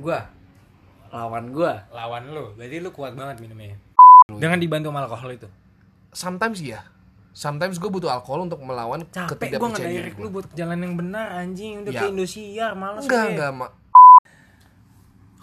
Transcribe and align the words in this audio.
gua. 0.00 0.20
Lawan 1.10 1.44
gua. 1.54 1.74
Lawan 1.92 2.22
lu. 2.34 2.52
Berarti 2.58 2.76
lu 2.82 2.90
kuat 2.92 3.12
banget 3.16 3.40
minumnya. 3.40 3.76
Dengan 4.26 4.58
dibantu 4.58 4.90
sama 4.90 5.00
alkohol 5.06 5.30
itu? 5.34 5.48
Sometimes 6.10 6.58
ya 6.64 6.80
sometimes 7.36 7.76
gue 7.76 7.90
butuh 7.92 8.08
alkohol 8.08 8.48
untuk 8.48 8.64
melawan 8.64 9.04
capek 9.12 9.60
gua 9.60 9.68
nggak 9.68 9.84
ketidakpercayaan 9.84 9.92
direct 9.92 10.16
diri 10.16 10.24
lu 10.24 10.28
buat 10.32 10.46
jalan 10.56 10.78
yang 10.80 10.94
benar 10.96 11.26
anjing. 11.36 11.84
Udah 11.84 11.92
Ya. 11.92 12.00
kayak 12.00 12.12
Indosiar 12.16 12.72
males 12.72 13.04
enggak 13.04 13.20
gue. 13.20 13.32
enggak 13.36 13.50
nggak 13.52 13.72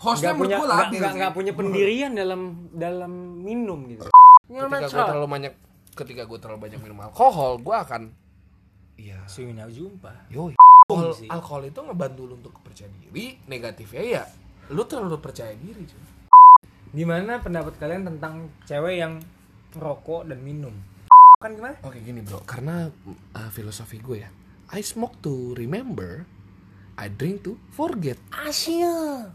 hostnya 0.01 0.33
punya 0.33 0.35
menurut 0.35 0.49
gue 0.49 0.65
nggak 0.67 0.81
labil 0.83 0.97
nggak 0.99 1.13
sih. 1.13 1.19
nggak 1.21 1.33
punya 1.37 1.51
pendirian 1.53 2.11
dalam 2.17 2.41
dalam 2.73 3.11
minum 3.45 3.79
gitu. 3.85 4.09
Ketika 4.49 4.89
gue 4.89 5.03
terlalu 5.05 5.27
banyak 5.29 5.53
ketika 5.93 6.21
gue 6.25 6.39
terlalu 6.41 6.59
banyak 6.65 6.79
minum 6.81 6.97
alkohol 7.05 7.61
gue 7.61 7.75
akan 7.77 8.01
iya. 8.97 9.21
Suina 9.29 9.69
jumpa. 9.69 10.33
Yoi. 10.33 10.57
Boom 10.83 10.99
alkohol, 10.99 11.29
alkohol 11.31 11.61
itu 11.69 11.79
ngebantu 11.79 12.21
lu 12.25 12.33
untuk 12.41 12.53
percaya 12.59 12.89
diri 12.91 13.37
negatifnya 13.47 14.03
ya 14.03 14.23
lu 14.71 14.83
terlalu 14.87 15.19
percaya 15.19 15.51
diri 15.57 15.83
cuy 15.83 16.05
gimana 16.93 17.41
pendapat 17.41 17.73
kalian 17.81 18.05
tentang 18.07 18.53
cewek 18.69 19.01
yang 19.01 19.19
rokok 19.75 20.29
dan 20.29 20.39
minum 20.39 20.75
kan 21.41 21.51
gimana 21.59 21.75
Oke 21.83 21.99
gini 21.99 22.23
bro, 22.23 22.39
karena 22.47 22.87
uh, 23.35 23.49
filosofi 23.51 23.99
gue 23.99 24.23
ya, 24.23 24.31
I 24.71 24.79
smoke 24.79 25.19
to 25.19 25.51
remember, 25.59 26.23
I 26.95 27.11
drink 27.11 27.43
to 27.43 27.59
forget. 27.67 28.15
Asia 28.31 29.27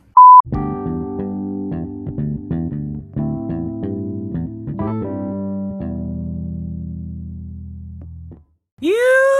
Anjay. 8.79 9.38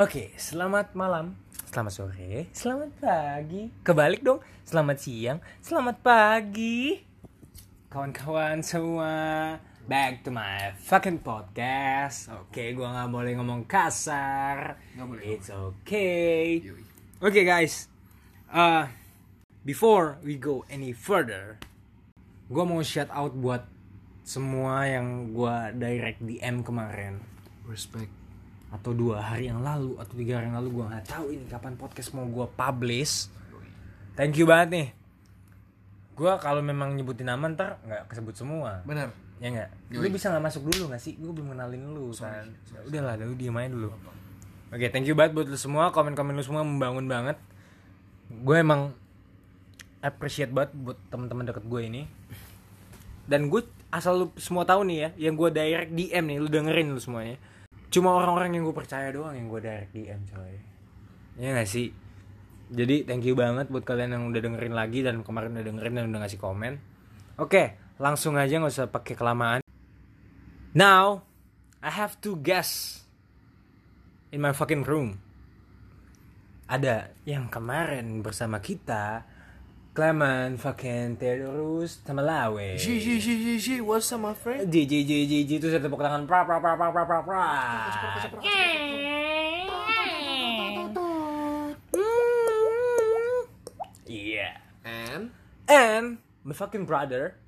Oke, 0.00 0.32
selamat 0.40 0.96
malam, 0.96 1.36
selamat 1.68 1.92
sore, 1.92 2.48
selamat 2.56 2.88
pagi. 3.04 3.68
Kebalik 3.84 4.24
dong, 4.24 4.40
selamat 4.64 4.96
siang, 4.96 5.44
selamat 5.60 6.00
pagi. 6.00 7.04
Kawan-kawan 7.92 8.64
semua, 8.64 9.12
back 9.84 10.24
to 10.24 10.32
my 10.32 10.72
fucking 10.80 11.20
podcast. 11.20 12.32
Oke, 12.32 12.72
gua 12.72 12.96
nggak 12.96 13.12
boleh 13.12 13.32
ngomong 13.36 13.68
kasar. 13.68 14.80
It's 15.20 15.52
okay. 15.52 16.64
Oke 17.20 17.44
guys, 17.44 17.92
uh, 18.48 18.88
before 19.68 20.16
we 20.24 20.40
go 20.40 20.64
any 20.72 20.96
further, 20.96 21.60
gua 22.48 22.64
mau 22.64 22.80
shout 22.80 23.12
out 23.12 23.36
buat 23.36 23.68
semua 24.24 24.88
yang 24.88 25.36
gua 25.36 25.76
direct 25.76 26.24
DM 26.24 26.64
kemarin 26.64 27.20
Respect. 27.68 28.19
Atau 28.70 28.94
dua 28.94 29.18
hari 29.18 29.50
yang 29.50 29.60
lalu 29.60 29.98
atau 29.98 30.14
tiga 30.14 30.38
hari 30.38 30.46
yang 30.46 30.58
lalu 30.62 30.78
gue 30.78 30.84
nggak 30.86 31.06
tahu 31.10 31.26
ini 31.34 31.44
kapan 31.50 31.74
podcast 31.74 32.14
mau 32.14 32.22
gue 32.22 32.46
publish. 32.54 33.26
Thank 34.14 34.38
you 34.38 34.46
banget 34.46 34.68
nih. 34.70 34.88
Gue 36.14 36.32
kalau 36.38 36.62
memang 36.62 36.94
nyebutin 36.94 37.26
nama 37.26 37.50
ntar 37.50 37.82
nggak 37.82 38.06
kesebut 38.06 38.34
semua. 38.38 38.86
Bener. 38.86 39.10
ya 39.40 39.48
nggak? 39.48 39.70
Lu 39.96 40.06
bisa 40.12 40.30
nggak 40.30 40.44
masuk 40.52 40.62
dulu 40.70 40.94
nggak 40.94 41.02
sih? 41.02 41.18
Gue 41.18 41.32
belum 41.34 41.56
kenalin 41.56 41.82
lu 41.90 42.14
kan? 42.14 42.46
Ya 42.70 42.80
udahlah 42.86 43.14
lu 43.18 43.34
diem 43.34 43.58
aja 43.58 43.68
dulu. 43.74 43.90
Oke 44.70 44.86
thank 44.94 45.10
you 45.10 45.18
banget 45.18 45.34
buat 45.34 45.48
lu 45.50 45.58
semua. 45.58 45.90
Komen 45.90 46.14
komen 46.14 46.38
lu 46.38 46.44
semua 46.46 46.62
membangun 46.62 47.10
banget. 47.10 47.42
Gue 48.30 48.62
emang 48.62 48.94
appreciate 49.98 50.54
banget 50.54 50.70
buat 50.78 50.98
teman-teman 51.10 51.50
deket 51.50 51.66
gue 51.66 51.80
ini. 51.82 52.02
Dan 53.26 53.50
gue 53.50 53.66
asal 53.90 54.14
lu 54.14 54.26
semua 54.38 54.62
tahu 54.62 54.86
nih 54.86 54.98
ya 55.02 55.08
yang 55.26 55.34
gue 55.34 55.50
direct 55.50 55.90
DM 55.90 56.24
nih 56.30 56.38
lu 56.38 56.46
dengerin 56.46 56.94
lu 56.94 57.02
semuanya 57.02 57.34
cuma 57.90 58.14
orang-orang 58.14 58.56
yang 58.56 58.64
gue 58.70 58.76
percaya 58.76 59.10
doang 59.10 59.34
yang 59.34 59.50
gue 59.50 59.60
direct 59.60 59.92
DM 59.92 60.22
coy. 60.30 60.54
Ya 61.36 61.58
gak 61.58 61.68
sih? 61.68 61.90
Jadi 62.70 63.02
thank 63.02 63.26
you 63.26 63.34
banget 63.34 63.66
buat 63.66 63.82
kalian 63.82 64.14
yang 64.14 64.24
udah 64.30 64.40
dengerin 64.40 64.74
lagi 64.78 65.02
dan 65.02 65.26
kemarin 65.26 65.58
udah 65.58 65.66
dengerin 65.66 65.94
dan 65.98 66.04
udah 66.14 66.20
ngasih 66.22 66.38
komen. 66.38 66.78
Oke 67.36 67.90
langsung 68.00 68.40
aja 68.40 68.56
nggak 68.56 68.72
usah 68.72 68.88
pakai 68.88 69.14
kelamaan. 69.18 69.60
Now 70.72 71.26
I 71.84 71.90
have 71.92 72.16
two 72.22 72.40
guests 72.40 73.04
in 74.30 74.40
my 74.40 74.54
fucking 74.54 74.86
room. 74.86 75.18
Ada 76.70 77.10
yang 77.26 77.50
kemarin 77.50 78.22
bersama 78.22 78.62
kita 78.62 79.26
Clement 79.90 80.54
fucking 80.54 81.18
Theodorus 81.18 81.98
sama 82.06 82.22
Lawe 82.22 82.78
Shi 82.78 83.00
shi 83.02 83.18
shi 83.18 83.34
shi 83.42 83.54
shi, 83.58 83.74
what's 83.82 84.12
up 84.14 84.20
my 84.22 84.34
friend? 84.34 84.70
Ji 84.70 84.86
ji 84.86 85.02
ji 85.02 85.26
ji 85.26 85.38
ji 85.44 85.54
itu 85.58 85.66
saya 85.66 85.82
tepuk 85.82 85.98
tangan 85.98 86.30
pra 86.30 86.46
pra 86.46 86.62
pra 86.62 86.78
pra 86.78 86.88
pra 86.94 87.02
pra 87.04 87.18
pra. 87.26 87.40
Iya. 94.08 94.58
And 94.84 95.30
And 95.70 96.18
my 96.42 96.54
fucking 96.54 96.82
brother, 96.86 97.38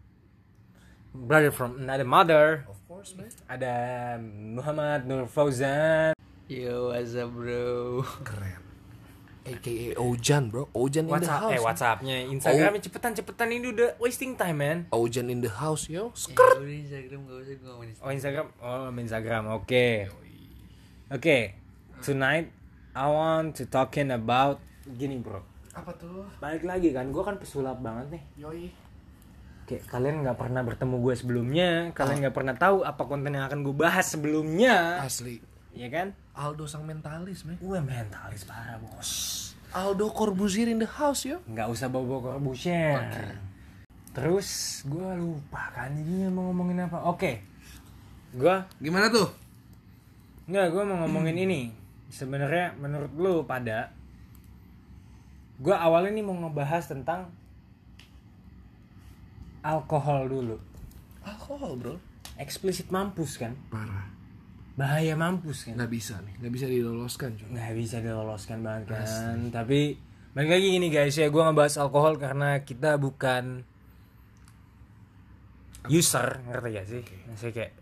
brother 1.10 1.50
from 1.50 1.80
another 1.82 2.06
mother, 2.06 2.66
of 2.70 2.78
course 2.86 3.16
man. 3.19 3.34
ada 3.50 3.74
Muhammad 4.22 5.09
Nur 5.10 5.26
Fauzan. 5.26 6.14
yo 6.47 6.92
what's 6.94 7.16
up 7.19 7.32
bro 7.34 8.04
Keren. 8.22 8.60
AKA 9.42 9.98
Ojan 9.98 10.48
bro, 10.48 10.70
Ojan 10.70 11.04
in 11.04 11.10
the 11.10 11.14
WhatsApp, 11.19 11.41
house. 11.42 11.53
eh 11.53 11.60
WhatsAppnya, 11.60 12.16
Instagramnya 12.30 12.78
cepetan 12.78 13.12
cepetan 13.12 13.48
ini 13.50 13.66
udah 13.75 13.98
wasting 13.98 14.38
time 14.38 14.58
man. 14.58 14.78
Ojan 14.94 15.26
in 15.28 15.42
the 15.42 15.50
house 15.50 15.91
yo. 15.91 16.14
ya 16.14 16.34
udah 16.38 16.76
Instagram 16.78 17.20
gak 17.26 17.36
usah 17.42 17.54
gue 17.58 17.66
ngomongin 17.66 17.94
Oh 17.98 18.10
Instagram, 18.10 18.47
oh 18.62 18.86
Instagram, 18.88 19.42
oke. 19.50 19.86
Oke, 21.10 21.38
tonight 22.00 22.48
I 22.92 23.06
want 23.08 23.58
to 23.58 23.66
talking 23.66 24.14
about 24.14 24.62
gini 24.86 25.19
bro. 25.19 25.42
Apa 25.72 25.91
tuh? 25.97 26.22
Balik 26.38 26.62
lagi 26.62 26.94
kan, 26.94 27.10
gue 27.10 27.22
kan 27.24 27.36
pesulap 27.36 27.82
banget 27.82 28.14
nih. 28.14 28.22
Yoi. 28.38 28.66
Kayak 29.66 29.88
kalian 29.88 30.22
nggak 30.22 30.38
pernah 30.38 30.62
bertemu 30.62 30.97
gue 31.00 31.14
sebelumnya, 31.16 31.70
kalian 31.92 32.19
nggak 32.22 32.36
pernah 32.36 32.54
tahu 32.54 32.82
apa 32.82 33.03
konten 33.04 33.32
yang 33.32 33.47
akan 33.47 33.62
gue 33.62 33.74
bahas 33.74 34.06
sebelumnya, 34.06 35.00
Asli. 35.00 35.38
ya 35.72 35.88
kan? 35.88 36.14
Aldo 36.32 36.65
sang 36.65 36.88
mentalis 36.88 37.44
man. 37.44 37.60
Gue 37.60 37.76
mentalis 37.81 38.48
parah 38.48 38.81
bos. 38.81 39.10
Aldo 39.72 40.09
Corbuzier 40.12 40.69
in 40.69 40.81
the 40.81 40.88
house 40.88 41.25
yo. 41.28 41.41
Nggak 41.48 41.69
usah 41.72 41.88
bawa-bawa 41.88 42.37
korbusnya. 42.37 43.09
Terus 44.12 44.81
gue 44.84 45.10
lupa 45.16 45.72
kan 45.72 45.92
ini 45.97 46.28
mau 46.28 46.53
ngomongin 46.53 46.84
apa? 46.84 47.00
Oke, 47.09 47.41
gue 48.37 48.56
Gimana 48.81 49.09
tuh? 49.09 49.28
nggak 50.44 50.69
gue 50.69 50.82
mau 50.84 51.00
ngomongin 51.09 51.37
ini. 51.48 51.60
Sebenarnya 52.12 52.76
menurut 52.76 53.09
lu 53.16 53.34
pada, 53.48 53.88
gue 55.56 55.72
awalnya 55.72 56.12
nih 56.12 56.25
mau 56.28 56.37
ngebahas 56.37 56.92
tentang 56.92 57.32
alkohol 59.65 60.28
dulu. 60.28 60.56
Alkohol 61.25 61.72
bro. 61.81 61.94
Eksplisit 62.37 62.92
mampus 62.92 63.41
kan? 63.41 63.56
Parah. 63.72 64.12
Bahaya 64.82 65.15
mampus 65.15 65.59
kan? 65.65 65.78
Nggak 65.78 65.91
bisa 65.93 66.15
nih, 66.20 66.34
nggak 66.43 66.53
bisa 66.53 66.66
diloloskan 66.66 67.31
cuy. 67.38 67.47
nggak 67.48 67.75
bisa 67.78 67.97
diloloskan 67.98 68.59
banget 68.60 68.84
kan 68.91 69.38
tapi 69.48 69.94
balik 70.32 70.50
lagi 70.50 70.66
gini 70.72 70.88
guys 70.88 71.15
ya 71.15 71.28
gue 71.28 71.38
ngebahas 71.38 71.78
alkohol 71.78 72.16
karena 72.16 72.59
kita 72.60 72.97
bukan 72.97 73.62
user 75.88 76.41
ngerti 76.47 76.69
gak 76.72 76.87
sih 76.88 77.03
Maksudnya 77.28 77.53
kayak 77.53 77.72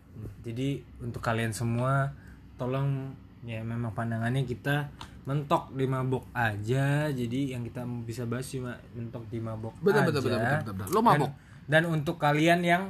jadi 0.43 0.69
untuk 0.99 1.21
kalian 1.21 1.53
semua 1.53 2.10
tolong 2.56 3.15
ya 3.41 3.62
memang 3.62 3.93
pandangannya 3.93 4.44
kita 4.44 4.91
mentok 5.25 5.72
di 5.72 5.87
mabok 5.87 6.28
aja 6.33 7.09
jadi 7.09 7.56
yang 7.56 7.62
kita 7.62 7.84
bisa 8.03 8.25
bahas 8.25 8.44
cuma 8.44 8.77
mentok 8.93 9.25
di 9.28 9.39
mabok 9.39 9.77
Betul, 9.78 10.00
aja 10.00 10.09
betul, 10.10 10.21
betul, 10.22 10.33
betul, 10.34 10.56
betul, 10.59 10.75
betul. 10.75 10.91
Lo 10.91 10.99
Dan- 10.99 11.06
mabok? 11.06 11.31
dan, 11.71 11.83
untuk 11.87 12.16
kalian 12.19 12.60
yang 12.60 12.83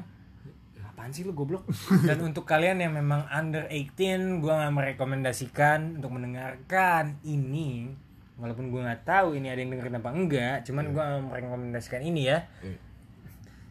apaan 1.00 1.16
sih 1.16 1.24
lu 1.24 1.32
goblok? 1.32 1.64
Dan 2.08 2.20
untuk 2.20 2.44
kalian 2.44 2.76
yang 2.84 2.92
memang 2.92 3.24
under 3.32 3.64
18 3.72 4.44
gua 4.44 4.60
nggak 4.60 4.74
merekomendasikan 4.76 5.96
untuk 5.96 6.12
mendengarkan 6.12 7.16
ini. 7.24 7.88
Walaupun 8.36 8.68
gua 8.68 8.92
nggak 8.92 9.08
tahu 9.08 9.32
ini 9.40 9.48
ada 9.48 9.64
yang 9.64 9.72
dengerin 9.72 9.96
apa 9.96 10.12
enggak 10.12 10.56
cuman 10.68 10.84
gua 10.92 11.02
nggak 11.08 11.24
merekomendasikan 11.32 12.04
ini 12.04 12.28
ya. 12.28 12.44
Iya. 12.60 12.76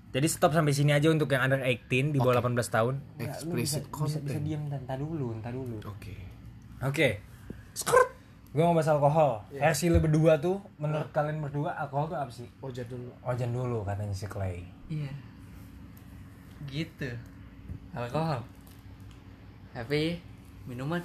jadi 0.10 0.26
stop 0.26 0.58
sampai 0.58 0.74
sini 0.74 0.90
aja 0.90 1.06
untuk 1.14 1.30
yang 1.30 1.46
under 1.46 1.62
18 1.62 2.10
di 2.10 2.18
bawah 2.18 2.42
18 2.42 2.66
tahun. 2.66 2.98
Explicit 3.22 3.86
bisa, 3.86 3.94
bisa, 3.94 4.18
bisa 4.26 4.34
content. 4.34 4.42
diam 4.42 4.62
entar 4.66 4.98
dulu 4.98 5.26
entar 5.38 5.54
dulu. 5.54 5.78
Oke. 5.86 6.18
oke. 6.82 7.10
Gua 8.50 8.74
mau 8.74 8.82
bahas 8.82 8.90
alkohol. 8.90 9.46
Versi 9.54 9.94
lu 9.94 10.02
berdua 10.02 10.42
tuh 10.42 10.58
menurut 10.82 11.14
kalian 11.14 11.46
berdua 11.46 11.78
alkohol 11.78 12.10
tuh 12.10 12.18
apa 12.18 12.34
sih? 12.34 12.50
Ojan 12.66 12.90
dulu. 12.90 13.14
ojan 13.22 13.54
dulu 13.54 13.86
katanya 13.86 14.18
si 14.18 14.26
Clay. 14.26 14.66
Iya 14.90 15.29
gitu 16.68 17.16
alkohol 17.96 18.44
tapi 19.72 20.20
minuman 20.68 21.00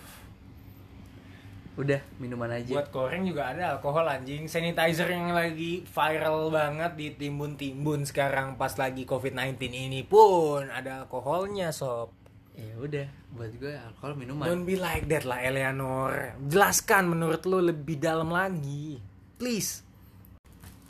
udah 1.75 1.99
minuman 2.23 2.55
aja 2.55 2.71
Buat 2.71 2.95
koreng 2.95 3.27
juga 3.27 3.51
ada 3.51 3.75
alkohol 3.75 4.07
anjing. 4.07 4.47
Sanitizer 4.47 5.11
yang 5.11 5.35
lagi 5.35 5.83
viral 5.83 6.55
banget 6.55 6.95
ditimbun-timbun 6.95 8.07
sekarang 8.07 8.55
pas 8.55 8.71
lagi 8.79 9.03
COVID-19 9.03 9.59
ini 9.75 10.07
pun 10.07 10.71
ada 10.71 11.03
alkoholnya 11.03 11.75
sob. 11.75 12.15
ya 12.55 12.79
udah 12.79 13.11
buat 13.35 13.51
gue 13.59 13.75
alkohol 13.75 14.15
minuman 14.15 14.47
Don't 14.47 14.63
be 14.63 14.79
like 14.79 15.11
that 15.11 15.27
lah 15.27 15.43
Eleanor. 15.43 16.39
Jelaskan 16.47 17.11
menurut 17.11 17.43
lu 17.43 17.59
lebih 17.59 17.99
dalam 17.99 18.31
lagi. 18.31 19.03
Please. 19.35 19.83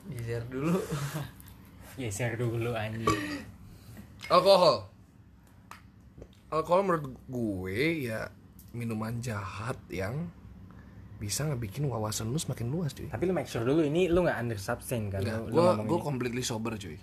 di 0.04 0.20
share 0.20 0.44
dulu 0.44 0.76
Ya 2.00 2.12
share 2.12 2.36
dulu 2.36 2.76
anjing. 2.76 3.53
Alkohol. 4.28 4.88
Alkohol 6.48 6.80
menurut 6.86 7.04
gue 7.26 8.06
ya 8.06 8.30
minuman 8.70 9.18
jahat 9.18 9.76
yang 9.90 10.30
bisa 11.18 11.46
ngebikin 11.46 11.86
wawasan 11.86 12.30
lu 12.30 12.38
semakin 12.38 12.68
luas 12.68 12.92
cuy. 12.92 13.06
Tapi 13.06 13.24
lu 13.24 13.32
make 13.32 13.48
sure 13.48 13.62
dulu 13.62 13.82
ini 13.82 14.10
lu 14.10 14.22
nggak 14.22 14.38
under 14.38 14.58
sustain 14.58 15.08
kan? 15.08 15.22
Enggak, 15.22 15.40
Lu- 15.50 15.56
lu 15.56 15.62
gue 15.62 15.86
gue 15.88 16.00
completely 16.00 16.42
sober 16.42 16.74
cuy. 16.76 16.98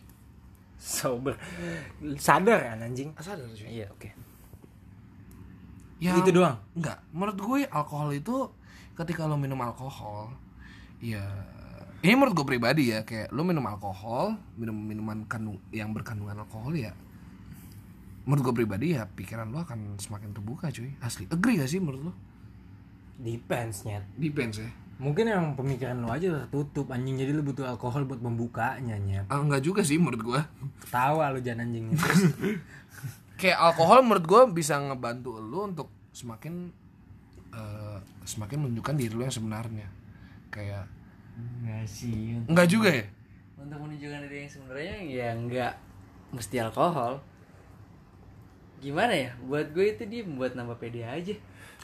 sober. 0.82 1.38
Sadar 2.18 2.58
kan 2.58 2.82
anjing? 2.82 3.14
Sadar 3.18 3.46
cuy. 3.46 3.70
Iya, 3.70 3.88
oke. 3.94 4.10
Ya, 6.02 6.18
Itu 6.18 6.34
doang? 6.34 6.58
Enggak, 6.74 6.98
menurut 7.14 7.38
gue 7.38 7.60
alkohol 7.70 8.10
itu 8.12 8.50
ketika 8.98 9.30
lo 9.30 9.38
minum 9.38 9.62
alkohol, 9.62 10.34
ya 10.98 11.22
ini 12.02 12.18
menurut 12.18 12.34
gue 12.34 12.46
pribadi 12.50 12.90
ya 12.90 13.06
kayak 13.06 13.30
lo 13.30 13.46
minum 13.46 13.62
alkohol, 13.70 14.34
minum 14.58 14.74
minuman 14.74 15.22
kandung 15.30 15.62
yang 15.70 15.94
berkandungan 15.94 16.42
alkohol 16.42 16.74
ya. 16.74 16.98
Menurut 18.24 18.42
gue 18.48 18.56
pribadi 18.62 18.94
ya 18.94 19.06
pikiran 19.06 19.50
lo 19.50 19.62
akan 19.62 19.98
semakin 19.98 20.30
terbuka 20.32 20.70
cuy. 20.70 20.94
Asli. 21.02 21.26
Agree 21.28 21.58
gak 21.58 21.70
sih 21.70 21.82
menurut 21.82 22.12
lo? 22.12 22.14
Depends 23.18 23.86
nyet. 23.86 24.06
Depends 24.18 24.58
ya. 24.58 24.70
Mungkin 25.02 25.26
emang 25.26 25.58
pemikiran 25.58 25.98
lu 25.98 26.14
aja 26.14 26.46
tertutup 26.46 26.94
anjing 26.94 27.18
jadi 27.18 27.34
lu 27.34 27.42
butuh 27.42 27.66
alkohol 27.66 28.06
buat 28.06 28.22
membukanya 28.22 28.98
nyet. 28.98 29.26
Ah, 29.28 29.42
enggak 29.42 29.66
juga 29.66 29.82
sih 29.82 29.98
menurut 29.98 30.22
gue. 30.22 30.42
Tawa 30.90 31.34
lu 31.34 31.42
jangan 31.42 31.66
anjing. 31.66 31.90
Kayak 33.42 33.58
alkohol 33.58 34.06
menurut 34.06 34.26
gue 34.26 34.42
bisa 34.54 34.78
ngebantu 34.78 35.42
lo 35.42 35.66
untuk 35.66 35.90
semakin 36.14 36.70
eh, 37.50 37.98
semakin 38.24 38.70
menunjukkan 38.70 38.94
diri 38.94 39.14
lo 39.18 39.26
yang 39.26 39.34
sebenarnya. 39.34 39.88
Kayak 40.54 40.86
Enggak 41.32 41.86
sih. 41.90 42.38
enggak 42.46 42.68
juga 42.70 42.90
ya? 42.94 43.06
untuk 43.62 43.78
menunjukkan 43.78 44.20
diri 44.26 44.38
yang 44.42 44.52
sebenarnya 44.52 44.96
ya 45.06 45.28
nggak 45.38 45.74
mesti 46.34 46.56
alkohol 46.58 47.22
gimana 48.82 49.14
ya 49.14 49.32
buat 49.46 49.70
gue 49.72 49.94
itu 49.94 50.04
dia 50.10 50.22
membuat 50.26 50.58
nambah 50.58 50.82
pede 50.82 51.06
aja 51.06 51.38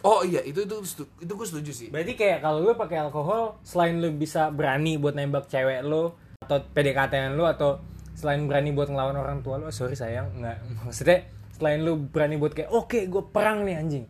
Oh 0.05 0.21
iya, 0.21 0.45
itu 0.45 0.61
itu 0.61 0.77
setu- 0.85 1.09
itu 1.17 1.33
gue 1.33 1.47
setuju 1.49 1.71
sih. 1.73 1.87
Berarti 1.89 2.13
kayak 2.13 2.45
kalau 2.45 2.61
lu 2.61 2.77
pakai 2.77 3.01
alkohol 3.01 3.57
selain 3.65 3.97
lu 3.97 4.13
bisa 4.13 4.53
berani 4.53 4.93
buat 4.93 5.17
nembak 5.17 5.49
cewek 5.49 5.81
lu 5.81 6.13
atau 6.37 6.61
PDKT 6.61 7.33
lu 7.33 7.49
atau 7.49 7.81
selain 8.13 8.45
berani 8.45 8.77
buat 8.77 8.93
ngelawan 8.93 9.17
orang 9.17 9.41
tua 9.41 9.57
lu, 9.57 9.65
oh, 9.65 9.73
sorry 9.73 9.97
sayang, 9.97 10.29
enggak. 10.37 10.61
Maksudnya 10.85 11.25
selain 11.57 11.81
lu 11.81 11.97
berani 11.97 12.37
buat 12.37 12.53
kayak 12.53 12.69
oke 12.69 13.09
gue 13.09 13.23
perang 13.33 13.65
nih 13.65 13.73
anjing. 13.73 14.05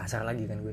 Kasar 0.00 0.24
lagi 0.24 0.48
kan 0.48 0.64
gue. 0.64 0.72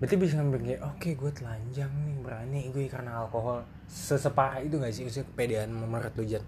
Berarti 0.00 0.16
bisa 0.16 0.40
ngambil 0.40 0.60
kayak 0.64 0.80
oke 0.80 1.08
gue 1.12 1.30
telanjang 1.36 1.92
nih 1.92 2.16
berani 2.16 2.60
gue 2.72 2.88
karena 2.88 3.20
alkohol. 3.20 3.60
Seseparah 3.92 4.64
itu 4.64 4.80
gak 4.80 4.88
sih 4.88 5.04
usia 5.04 5.20
kepedean 5.20 5.68
menurut 5.68 6.16
lu 6.16 6.24
Jan? 6.24 6.40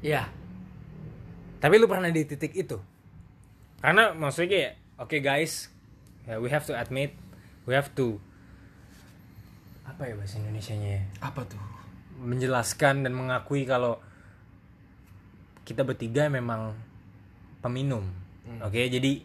ya 0.00 0.28
Tapi 1.64 1.80
lu 1.80 1.88
pernah 1.88 2.12
di 2.12 2.28
titik 2.28 2.52
itu? 2.52 2.76
Karena 3.80 4.12
maksudnya 4.12 4.52
kayak 4.52 4.72
oke 5.00 5.16
guys, 5.24 5.72
ya 6.28 6.36
we 6.36 6.52
have 6.52 6.68
to 6.68 6.76
admit, 6.76 7.16
we 7.64 7.72
have 7.72 7.88
to 7.96 8.20
apa 9.88 10.12
ya 10.12 10.14
bahasa 10.20 10.36
Indonesianya 10.44 11.00
ya? 11.00 11.02
Apa 11.24 11.48
tuh? 11.48 11.56
Menjelaskan 12.20 13.08
dan 13.08 13.16
mengakui 13.16 13.64
kalau 13.64 13.96
kita 15.64 15.88
bertiga 15.88 16.28
memang 16.28 16.76
peminum. 17.64 18.12
Oke, 18.60 18.84
jadi 18.92 19.24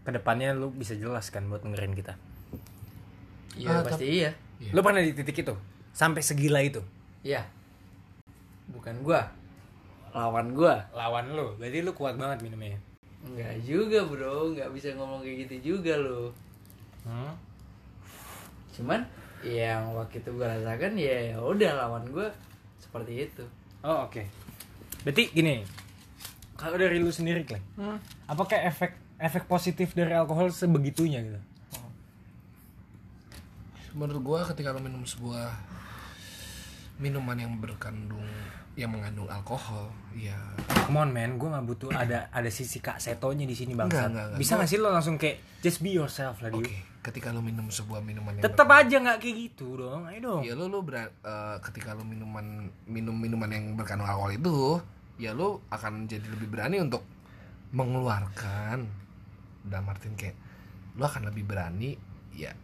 ke 0.00 0.10
depannya 0.16 0.56
lu 0.56 0.72
bisa 0.72 0.96
jelaskan 0.96 1.52
buat 1.52 1.60
dengerin 1.60 1.92
kita. 1.92 2.16
iya 3.52 3.68
Ah, 3.68 3.84
pasti 3.84 4.24
iya 4.24 4.32
Lu 4.72 4.80
pernah 4.80 5.04
di 5.04 5.12
titik 5.12 5.44
itu? 5.44 5.52
Sampai 5.92 6.24
segila 6.24 6.64
itu? 6.64 6.80
iya 7.20 7.42
bukan 8.70 9.02
gua 9.02 9.26
lawan 10.16 10.56
gua 10.56 10.80
Lawan 10.96 11.36
lu, 11.36 11.52
berarti 11.60 11.84
lu 11.84 11.92
kuat 11.92 12.16
banget 12.16 12.40
minumnya. 12.40 12.80
Enggak 13.20 13.60
juga 13.60 14.00
bro, 14.08 14.56
nggak 14.56 14.72
bisa 14.72 14.96
ngomong 14.96 15.20
kayak 15.20 15.44
gitu 15.44 15.76
juga 15.76 16.00
lo. 16.00 16.32
Hmm? 17.04 17.36
Cuman 18.72 19.04
yang 19.44 19.92
waktu 19.92 20.24
itu 20.24 20.32
gue 20.32 20.46
rasakan 20.48 20.96
ya 20.96 21.32
ya 21.32 21.36
udah 21.36 21.70
lawan 21.76 22.08
gue 22.08 22.28
seperti 22.80 23.28
itu. 23.28 23.44
Oh 23.84 24.08
oke. 24.08 24.24
Berarti 25.04 25.30
gini, 25.30 25.62
kalau 26.56 26.80
dari 26.80 26.96
lu 26.96 27.12
sendiri 27.12 27.44
Clay, 27.44 27.60
apakah 28.26 28.58
efek 28.64 28.96
efek 29.20 29.44
positif 29.44 29.92
dari 29.92 30.16
alkohol 30.16 30.48
sebegitunya 30.48 31.20
gitu? 31.20 31.40
Menurut 33.96 34.20
gua 34.24 34.40
ketika 34.44 34.76
lo 34.76 34.80
minum 34.80 35.04
sebuah 35.04 35.56
minuman 37.00 37.36
yang 37.36 37.52
berkandung 37.60 38.24
yang 38.76 38.92
mengandung 38.92 39.24
alkohol, 39.26 39.88
ya 40.12 40.36
Come 40.86 41.00
on 41.00 41.10
man, 41.10 41.40
gue 41.40 41.48
nggak 41.48 41.64
butuh 41.64 41.90
ada 41.90 42.28
ada 42.28 42.50
sisi 42.52 42.78
kak 42.78 43.00
setonya 43.00 43.42
di 43.42 43.56
sini 43.56 43.72
bang. 43.72 43.88
Enggak, 43.88 44.06
enggak, 44.06 44.24
enggak. 44.30 44.38
Bisa 44.38 44.52
nggak 44.54 44.68
sih 44.68 44.78
lo 44.78 44.88
langsung 44.92 45.16
kayak 45.16 45.36
just 45.58 45.80
be 45.80 45.96
yourself 45.96 46.38
lah 46.44 46.52
dia. 46.52 46.62
Ketika 47.00 47.32
lo 47.32 47.40
minum 47.40 47.66
sebuah 47.66 48.04
minuman 48.04 48.36
yang 48.36 48.44
Tetap 48.44 48.68
aja 48.68 48.96
nggak 49.00 49.18
kayak 49.18 49.36
gitu 49.48 49.80
dong, 49.80 50.04
ayo 50.06 50.18
dong. 50.20 50.40
ya 50.44 50.52
lo 50.52 50.68
lo 50.68 50.84
ber- 50.84 51.16
eh, 51.16 51.56
ketika 51.64 51.96
lo 51.96 52.04
minuman 52.04 52.68
minum 52.84 53.16
minuman 53.16 53.48
yang 53.48 53.74
berkandung 53.74 54.06
alkohol 54.06 54.30
itu, 54.30 54.56
ya 55.16 55.32
lo 55.32 55.64
akan 55.72 56.04
jadi 56.04 56.26
lebih 56.28 56.52
berani 56.52 56.76
untuk 56.78 57.00
mengeluarkan 57.72 58.86
dalam 59.66 59.86
artian 59.88 60.14
kayak 60.14 60.36
lo 60.94 61.04
akan 61.04 61.28
lebih 61.28 61.44
berani 61.44 61.98
ya 62.32 62.54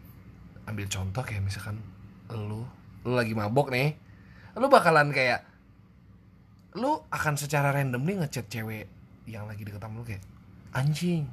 ambil 0.65 0.87
contoh 0.87 1.20
kayak 1.20 1.43
misalkan 1.43 1.82
lo 2.31 2.65
lo 3.03 3.12
lagi 3.12 3.35
mabok 3.35 3.75
nih 3.75 3.99
lo 4.55 4.70
bakalan 4.70 5.11
kayak 5.11 5.43
lo 6.74 7.04
akan 7.08 7.34
secara 7.36 7.69
random 7.70 8.00
nih 8.00 8.16
ngechat 8.19 8.46
cewek 8.48 8.86
yang 9.24 9.44
lagi 9.44 9.62
deket 9.62 9.78
sama 9.78 9.96
lo 9.96 10.04
kayak 10.04 10.22
anjing 10.72 11.28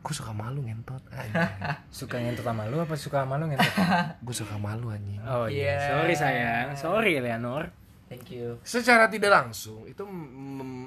gue 0.00 0.14
suka 0.16 0.32
malu 0.32 0.64
ngentot 0.64 1.02
anjing 1.10 1.44
Suka 2.00 2.16
ngentot 2.16 2.40
sama 2.42 2.64
lu 2.64 2.80
apa 2.80 2.96
suka 2.96 3.20
sama 3.20 3.36
lu 3.36 3.52
ngentot? 3.52 3.68
gue 4.24 4.32
suka 4.34 4.56
malu 4.56 4.88
anjing 4.88 5.20
Oh 5.22 5.44
iya, 5.44 5.76
Iya. 5.76 5.88
sorry 5.92 6.14
sayang, 6.14 6.68
sorry 6.72 7.14
Leonor. 7.20 7.68
Thank 8.08 8.32
you. 8.32 8.58
secara 8.64 9.06
tidak 9.06 9.30
langsung 9.30 9.86
itu 9.86 10.02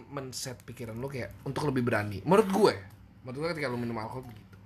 men-set 0.09 0.59
pikiran 0.59 0.91
lo 0.93 1.07
kayak 1.07 1.31
untuk 1.45 1.71
lebih 1.71 1.79
berani 1.81 2.19
menurut 2.19 2.49
gue 2.49 2.75
menurut 3.23 3.37
gue 3.39 3.49
ketika 3.53 3.71
lo 3.71 3.79
minum 3.79 3.95
alkohol 3.95 4.27
begitu 4.27 4.57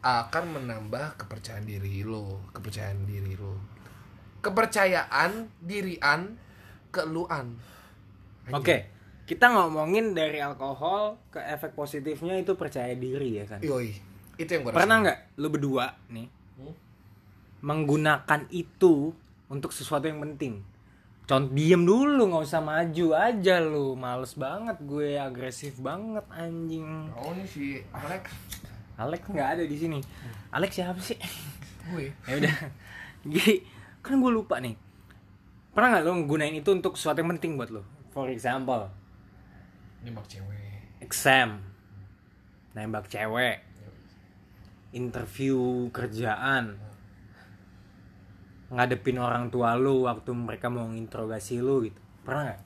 akan 0.00 0.44
menambah 0.54 1.18
kepercayaan 1.18 1.66
diri 1.66 2.06
lo 2.06 2.46
kepercayaan 2.54 3.02
diri 3.02 3.34
lo 3.34 3.58
kepercayaan 4.40 5.50
dirian 5.58 6.38
keluan 6.88 7.58
Oke, 8.54 8.76
kita 9.30 9.46
ngomongin 9.54 10.10
dari 10.10 10.42
alkohol 10.42 11.22
ke 11.30 11.38
efek 11.38 11.78
positifnya 11.78 12.34
itu 12.34 12.58
percaya 12.58 12.90
diri 12.98 13.38
ya 13.38 13.44
kan. 13.46 13.62
yoi 13.62 13.94
itu 14.40 14.50
yang 14.50 14.66
gue 14.66 14.72
Pernah 14.72 14.96
nggak 15.06 15.18
lu 15.38 15.48
berdua 15.52 15.86
nih 16.10 16.26
menggunakan 17.60 18.48
itu 18.50 19.12
untuk 19.52 19.70
sesuatu 19.70 20.08
yang 20.08 20.18
penting? 20.24 20.64
Contoh 21.28 21.54
diem 21.54 21.86
dulu 21.86 22.26
nggak 22.26 22.42
usah 22.42 22.58
maju 22.58 23.06
aja 23.14 23.62
lu, 23.62 23.94
males 23.94 24.34
banget 24.34 24.82
gue 24.82 25.14
agresif 25.14 25.78
banget 25.78 26.26
anjing. 26.34 27.06
oh 27.14 27.30
ini 27.36 27.46
si 27.46 27.78
Alex 27.94 28.34
Alex 28.98 29.20
nggak 29.30 29.48
ada 29.60 29.64
di 29.64 29.76
sini. 29.78 29.98
Alex 30.50 30.70
siapa 30.74 30.98
sih? 30.98 31.14
gue 31.94 32.10
ya 32.26 32.34
udah. 32.34 32.54
Jadi 33.30 33.62
kan 34.02 34.18
gue 34.18 34.32
lupa 34.32 34.58
nih. 34.58 34.74
Pernah 35.70 35.88
nggak 35.94 36.02
lu 36.02 36.12
gunain 36.26 36.56
itu 36.56 36.70
untuk 36.74 36.98
sesuatu 36.98 37.22
yang 37.22 37.30
penting 37.38 37.54
buat 37.54 37.70
lu? 37.70 37.86
For 38.10 38.26
example, 38.28 38.90
nembak 40.02 40.26
cewek 40.26 40.98
exam, 41.00 41.62
nembak 42.74 43.06
cewek, 43.06 43.62
interview 44.90 45.86
kerjaan, 45.90 46.74
ngadepin 48.68 49.18
orang 49.18 49.48
tua 49.48 49.74
lu 49.74 50.06
waktu 50.06 50.30
mereka 50.30 50.66
mau 50.66 50.86
nginterogasi 50.86 51.58
lu 51.58 51.86
gitu. 51.86 52.00
Pernah 52.22 52.42
nggak? 52.46 52.60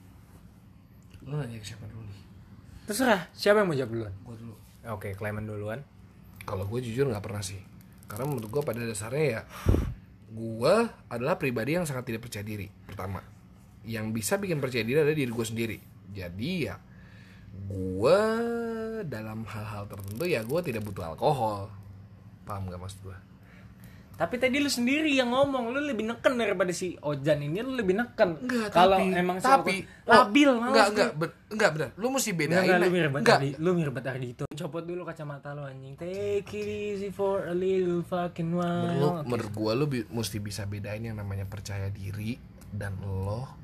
lo 1.24 1.40
nanya 1.40 1.56
ke 1.56 1.64
siapa 1.64 1.88
dulu 1.88 2.04
nih 2.04 2.20
Terserah, 2.84 3.32
siapa 3.32 3.64
yang 3.64 3.72
mau 3.72 3.76
jawab 3.76 3.96
duluan? 3.96 4.12
gue 4.12 4.36
dulu 4.44 4.54
Oke, 4.92 5.16
Clement 5.16 5.48
duluan. 5.48 5.80
kalau 6.44 6.68
gue 6.68 6.84
jujur 6.84 7.08
nggak 7.08 7.24
pernah 7.24 7.40
sih 7.40 7.56
karena 8.04 8.28
menurut 8.28 8.52
gue 8.52 8.60
pada 8.60 8.84
dasarnya 8.84 9.24
ya 9.24 9.42
gue 10.28 10.74
adalah 11.08 11.40
pribadi 11.40 11.80
yang 11.80 11.88
sangat 11.88 12.04
tidak 12.04 12.28
percaya 12.28 12.44
diri 12.44 12.68
pertama 12.84 13.24
yang 13.84 14.10
bisa 14.10 14.36
bikin 14.36 14.58
percaya 14.58 14.82
diri 14.82 14.98
adalah 14.98 15.14
diri 15.14 15.28
gue 15.28 15.46
sendiri 15.46 15.78
jadi 16.10 16.50
ya 16.64 16.76
gue 17.54 18.20
dalam 19.04 19.44
hal-hal 19.44 19.86
tertentu 19.86 20.24
ya 20.24 20.40
gue 20.40 20.60
tidak 20.60 20.82
butuh 20.82 21.04
alkohol 21.06 21.70
paham 22.42 22.66
gak 22.66 22.80
maksud 22.80 23.00
gue 23.02 23.18
Tapi 24.14 24.38
tadi 24.38 24.62
lu 24.62 24.70
sendiri 24.70 25.10
yang 25.10 25.34
ngomong, 25.34 25.74
lu 25.74 25.82
lebih 25.82 26.06
neken 26.06 26.38
daripada 26.38 26.70
si 26.70 26.94
Ojan 27.02 27.42
ini, 27.42 27.58
lu 27.58 27.74
lebih 27.74 27.98
neken. 27.98 28.46
Kalau 28.70 28.94
tapi, 28.94 29.10
emang 29.10 29.42
si 29.42 29.44
tapi 29.44 29.74
Ojan- 29.82 30.06
labil 30.06 30.46
oh, 30.46 30.54
malas 30.54 30.70
enggak, 30.70 30.86
enggak, 30.86 31.10
ber- 31.18 31.36
enggak 31.50 31.70
benar. 31.74 31.88
Lu 31.98 32.06
mesti 32.14 32.30
bedain. 32.30 32.62
enggak, 32.62 32.78
lu 32.78 32.88
mirip 32.94 33.10
banget 33.10 33.24
enggak. 33.26 33.38
Ardi, 33.42 33.50
lu 33.58 33.70
mirip 33.74 33.90
banget 33.92 34.10
Ardito. 34.14 34.44
Copot 34.54 34.82
dulu 34.86 35.02
kacamata 35.02 35.50
lu 35.50 35.66
anjing. 35.66 35.98
Take 35.98 36.46
it 36.46 36.68
easy 36.94 37.10
for 37.10 37.42
a 37.42 37.54
little 37.58 38.06
fucking 38.06 38.54
while. 38.54 39.26
menurut 39.26 39.50
gua 39.50 39.74
lu 39.74 39.90
bi- 39.90 40.06
mesti 40.06 40.38
bisa 40.38 40.62
bedain 40.62 41.02
yang 41.02 41.18
namanya 41.18 41.42
percaya 41.42 41.90
diri 41.90 42.38
dan 42.70 42.94
lo 43.02 43.63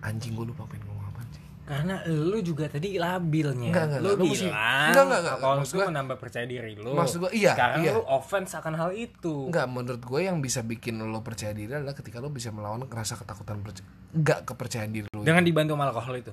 anjing 0.00 0.32
gua 0.32 0.44
lupa 0.44 0.64
pengen 0.64 0.84
ngomong 0.86 1.06
apa 1.06 1.20
sih. 1.28 1.44
Karena 1.62 1.94
lu 2.04 2.38
juga 2.40 2.66
tadi 2.66 2.96
labilnya. 2.96 3.70
Enggak, 3.70 3.84
enggak, 3.86 4.00
lu. 4.00 4.08
Lu 4.10 4.24
bilang 4.26 4.50
enggak, 4.90 5.04
enggak, 5.06 5.20
enggak. 5.20 5.36
kalau 5.38 5.54
Maksud 5.56 5.68
itu 5.68 5.76
gua- 5.76 5.88
menambah 5.88 6.16
percaya 6.18 6.44
diri 6.44 6.72
lu. 6.74 6.92
Maksud 6.92 7.16
gua, 7.18 7.30
iya, 7.30 7.52
Sekarang 7.54 7.78
iya. 7.80 7.92
lu 7.92 8.02
offense 8.02 8.52
akan 8.52 8.74
hal 8.74 8.90
itu. 8.92 9.34
Enggak, 9.46 9.66
menurut 9.66 10.02
gue 10.02 10.20
yang 10.20 10.38
bisa 10.38 10.60
bikin 10.60 10.98
lo 10.98 11.20
percaya 11.20 11.52
diri 11.52 11.70
adalah 11.70 11.92
ketika 11.92 12.18
lo 12.18 12.28
bisa 12.28 12.50
melawan 12.50 12.82
rasa 12.86 13.14
ketakutan 13.14 13.60
percaya 13.60 13.86
enggak 14.10 14.42
kepercayaan 14.44 14.90
diri 14.90 15.06
lo. 15.08 15.20
Dengan 15.20 15.42
dibantu 15.42 15.72
sama 15.72 15.84
alkohol 15.86 16.14
itu. 16.18 16.32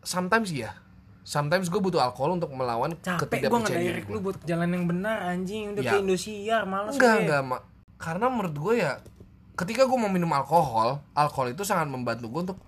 Sometimes 0.00 0.50
iya. 0.50 0.70
Sometimes 1.22 1.66
gue 1.66 1.80
butuh 1.80 1.98
alkohol 1.98 2.36
untuk 2.36 2.52
melawan 2.52 2.94
Capek 2.96 3.50
gue. 3.50 3.58
lu 4.08 4.20
buat 4.20 4.38
jalan 4.44 4.70
yang 4.70 4.84
benar 4.86 5.26
anjing. 5.26 5.72
Udah 5.72 5.82
Ya. 5.82 5.90
kayak 5.90 6.02
Indosiar, 6.04 6.62
males 6.64 6.94
Enggak, 6.94 7.14
gue. 7.14 7.22
enggak, 7.24 7.42
Mak. 7.42 7.62
Karena 7.96 8.26
menurut 8.28 8.54
gue 8.54 8.74
ya 8.78 8.92
ketika 9.56 9.82
gue 9.82 9.96
mau 9.96 10.06
minum 10.06 10.30
alkohol, 10.30 11.02
alkohol 11.12 11.50
itu 11.50 11.64
sangat 11.64 11.88
membantu 11.88 12.28
gue 12.28 12.40
untuk 12.46 12.58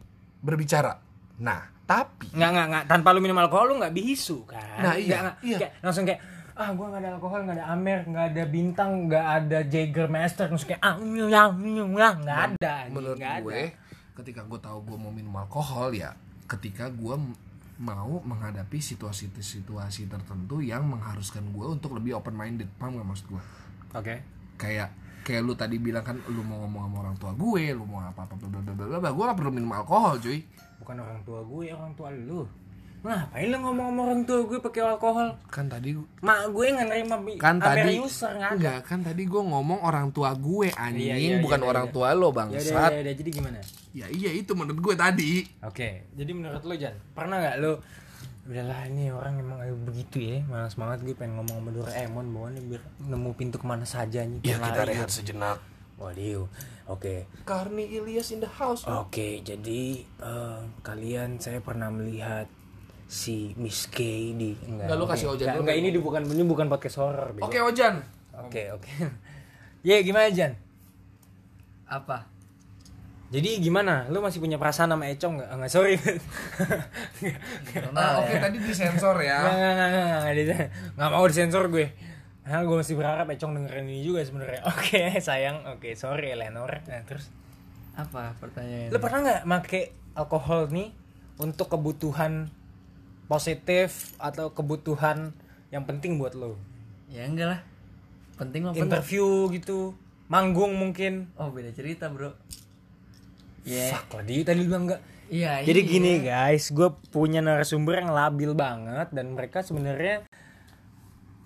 berbicara. 0.42 0.98
Nah, 1.42 1.70
tapi 1.88 2.30
Nggak, 2.34 2.50
nggak, 2.52 2.66
nggak. 2.68 2.84
Tanpa 2.90 3.08
lu 3.14 3.20
minum 3.24 3.38
alkohol 3.38 3.72
lu 3.72 3.74
nggak 3.80 3.94
bisu 3.94 4.44
kan? 4.44 4.82
Nah, 4.82 4.94
iya, 4.98 5.24
nggak. 5.24 5.36
iya. 5.46 5.58
Kayak, 5.58 5.72
langsung 5.82 6.04
kayak 6.04 6.20
ah 6.58 6.74
gua 6.74 6.90
nggak 6.90 7.06
ada 7.06 7.10
alkohol 7.14 7.40
nggak 7.46 7.56
ada 7.62 7.66
amer 7.70 7.98
nggak 8.02 8.26
ada 8.34 8.44
bintang 8.50 9.06
nggak 9.06 9.26
ada 9.30 9.58
Jagermeister 9.62 10.50
terus 10.50 10.66
kayak 10.66 10.82
ah 10.82 10.98
nyulang 10.98 11.54
nyulang 11.54 12.18
nggak 12.26 12.38
ada 12.50 12.72
anjing, 12.82 12.94
menurut 12.98 13.18
ada. 13.22 13.46
gue 13.46 13.62
ketika 14.18 14.42
gue 14.42 14.58
tahu 14.58 14.78
gue 14.82 14.98
mau 14.98 15.14
minum 15.14 15.30
alkohol 15.38 15.94
ya 15.94 16.10
ketika 16.50 16.90
gue 16.90 17.14
mau 17.78 18.10
menghadapi 18.26 18.82
situasi-situasi 18.82 20.10
tertentu 20.10 20.58
yang 20.58 20.82
mengharuskan 20.82 21.46
gue 21.54 21.62
untuk 21.62 21.94
lebih 21.94 22.18
open 22.18 22.34
minded 22.34 22.66
paham 22.74 22.98
gak 22.98 23.06
maksud 23.06 23.26
gue 23.30 23.42
oke 23.94 24.14
kayak 24.58 24.90
kayak 25.28 25.44
lu 25.44 25.52
tadi 25.52 25.76
bilang 25.76 26.00
kan 26.00 26.16
lu 26.32 26.40
mau 26.40 26.64
ngomong 26.64 26.88
sama 26.88 26.96
orang 27.04 27.16
tua 27.20 27.32
gue 27.36 27.64
lu 27.76 27.84
mau 27.84 28.00
apa 28.00 28.24
apa 28.24 28.32
bla 28.40 28.48
bla 28.64 28.72
bla 28.72 28.96
bla 28.96 29.10
gue 29.12 29.24
gak 29.28 29.36
perlu 29.36 29.52
minum 29.52 29.76
alkohol 29.76 30.16
cuy. 30.16 30.40
Bukan 30.80 30.96
orang 31.04 31.20
tua 31.28 31.44
gue 31.44 31.64
orang 31.68 31.92
tua 31.92 32.08
lu. 32.16 32.48
Ngapain 32.98 33.46
lu 33.52 33.56
ngomong 33.60 33.86
sama 33.92 34.00
orang 34.08 34.22
tua 34.24 34.38
gue 34.48 34.58
pakai 34.64 34.82
alkohol? 34.88 35.28
Kan 35.52 35.68
tadi 35.68 35.92
mak 36.24 36.48
gue 36.48 36.66
nggak 36.72 36.88
nerima 36.88 37.16
kan 37.36 37.60
amer 37.60 37.68
tadi 37.68 37.92
user 38.00 38.32
ada. 38.32 38.56
Enggak 38.56 38.78
kan 38.88 38.98
tadi 39.04 39.22
gue 39.28 39.42
ngomong 39.44 39.80
orang 39.84 40.08
tua 40.16 40.32
gue 40.32 40.72
anjing. 40.72 41.12
Iya, 41.12 41.16
iya, 41.20 41.44
bukan 41.44 41.60
iya, 41.60 41.68
orang 41.68 41.86
iya. 41.86 41.92
tua 41.92 42.08
lo 42.16 42.16
ya 42.16 42.16
udah 42.16 42.32
bangsat 42.32 42.90
ya 42.90 43.00
udah 43.04 43.14
jadi 43.20 43.30
gimana? 43.30 43.58
Ya 43.92 44.06
iya 44.08 44.30
itu 44.32 44.52
menurut 44.56 44.80
gue 44.80 44.94
tadi. 44.96 45.32
Oke 45.60 46.08
jadi 46.16 46.32
menurut 46.32 46.64
lu 46.64 46.74
Jan 46.80 46.96
pernah 47.12 47.36
nggak 47.36 47.56
lu 47.60 47.76
udahlah 48.48 48.88
ini 48.88 49.12
orang 49.12 49.38
emang 49.38 49.60
ayo 49.60 49.76
begitu 49.76 50.16
ya 50.18 50.38
malas 50.48 50.72
banget 50.72 51.04
gue 51.04 51.14
pengen 51.14 51.36
ngomong 51.36 51.60
sama 51.60 51.70
Doraemon 51.70 52.26
bawa 52.32 52.48
nih 52.50 52.62
biar 52.64 52.82
nemu 53.04 53.30
pintu 53.36 53.60
ke 53.60 53.66
mana 53.68 53.84
saja 53.84 54.24
nih 54.24 54.40
ya 54.40 54.56
kita 54.56 54.82
lari. 54.82 54.90
rehat 54.96 55.08
sejenak 55.08 55.58
Waduh, 55.98 56.46
oke. 56.86 57.26
Karni 57.42 57.90
Ilyas 57.90 58.30
in 58.30 58.38
the 58.38 58.46
house 58.46 58.86
Oke, 58.86 59.42
jadi 59.42 59.82
eh, 59.98 60.58
kalian 60.78 61.42
saya 61.42 61.58
pernah 61.58 61.90
melihat 61.90 62.46
si 63.04 63.50
Miss 63.58 63.90
K 63.90 63.98
di 64.30 64.54
enggak. 64.62 64.86
Enggak, 64.86 64.94
lu 64.94 65.04
kasih 65.10 65.26
Ojan 65.34 65.42
Enggak, 65.42 65.54
dulu, 65.58 65.62
enggak, 65.66 65.76
ini 65.82 65.88
bukan 65.98 66.22
ini 66.30 66.44
bukan 66.46 66.66
podcast 66.70 67.02
horror. 67.02 67.34
bego. 67.34 67.50
oke 67.50 67.58
Ojan 67.66 67.94
Oke, 68.38 68.70
oke. 68.70 68.86
Ya, 69.82 69.98
gimana 69.98 70.30
Jan? 70.30 70.54
Apa? 71.82 72.30
Jadi 73.28 73.60
gimana? 73.60 74.08
Lu 74.08 74.24
masih 74.24 74.40
punya 74.40 74.56
perasaan 74.56 74.88
sama 74.88 75.04
Econg 75.12 75.36
enggak? 75.36 75.50
Enggak, 75.52 75.70
sorry. 75.72 75.94
nah 77.96 78.24
oke 78.24 78.34
tadi 78.40 78.56
disensor 78.56 79.20
ya 79.20 79.44
Enggak, 79.44 79.52
enggak, 79.52 79.72
enggak, 79.72 79.88
enggak, 80.32 80.68
enggak, 80.96 81.10
mau 81.12 81.26
disensor 81.28 81.64
gue. 81.68 81.86
Nah, 82.48 82.64
gue 82.64 82.76
masih 82.80 82.96
berharap 82.96 83.28
Econg 83.28 83.52
dengerin 83.52 83.84
ini 83.84 84.00
juga 84.00 84.24
sebenarnya. 84.24 84.64
Oke, 84.72 85.20
sayang. 85.20 85.68
Oke, 85.68 85.92
sorry 85.92 86.32
Eleanor. 86.32 86.80
Nah, 86.88 87.04
terus 87.04 87.28
Apa 87.92 88.32
pertanyaannya? 88.40 88.88
Lu 88.88 88.98
pernah 89.04 89.20
nggak 89.20 89.42
make 89.44 89.92
alkohol 90.16 90.72
nih 90.72 90.88
untuk 91.36 91.68
kebutuhan 91.68 92.48
positif 93.28 94.16
atau 94.16 94.56
kebutuhan 94.56 95.36
yang 95.68 95.84
penting 95.84 96.16
buat 96.16 96.32
lo? 96.32 96.56
Ya 97.12 97.28
enggak 97.28 97.52
lah. 97.52 97.60
Penting 98.40 98.72
penting. 98.72 98.88
Interview 98.88 99.52
gitu, 99.52 99.92
manggung 100.32 100.72
mungkin. 100.80 101.28
Oh 101.36 101.52
beda 101.52 101.68
cerita 101.76 102.08
bro. 102.08 102.32
Ya. 103.66 103.94
Fuck 103.94 104.20
lah 104.20 104.24
dia 104.26 104.42
tadi 104.46 104.60
bilang 104.66 104.84
enggak. 104.90 105.00
Iya. 105.28 105.60
Jadi 105.64 105.80
iya. 105.84 105.90
gini 105.92 106.12
guys, 106.24 106.72
gue 106.72 106.88
punya 107.12 107.44
narasumber 107.44 108.00
yang 108.00 108.10
labil 108.12 108.56
banget 108.56 109.08
dan 109.12 109.36
mereka 109.36 109.60
sebenarnya 109.60 110.24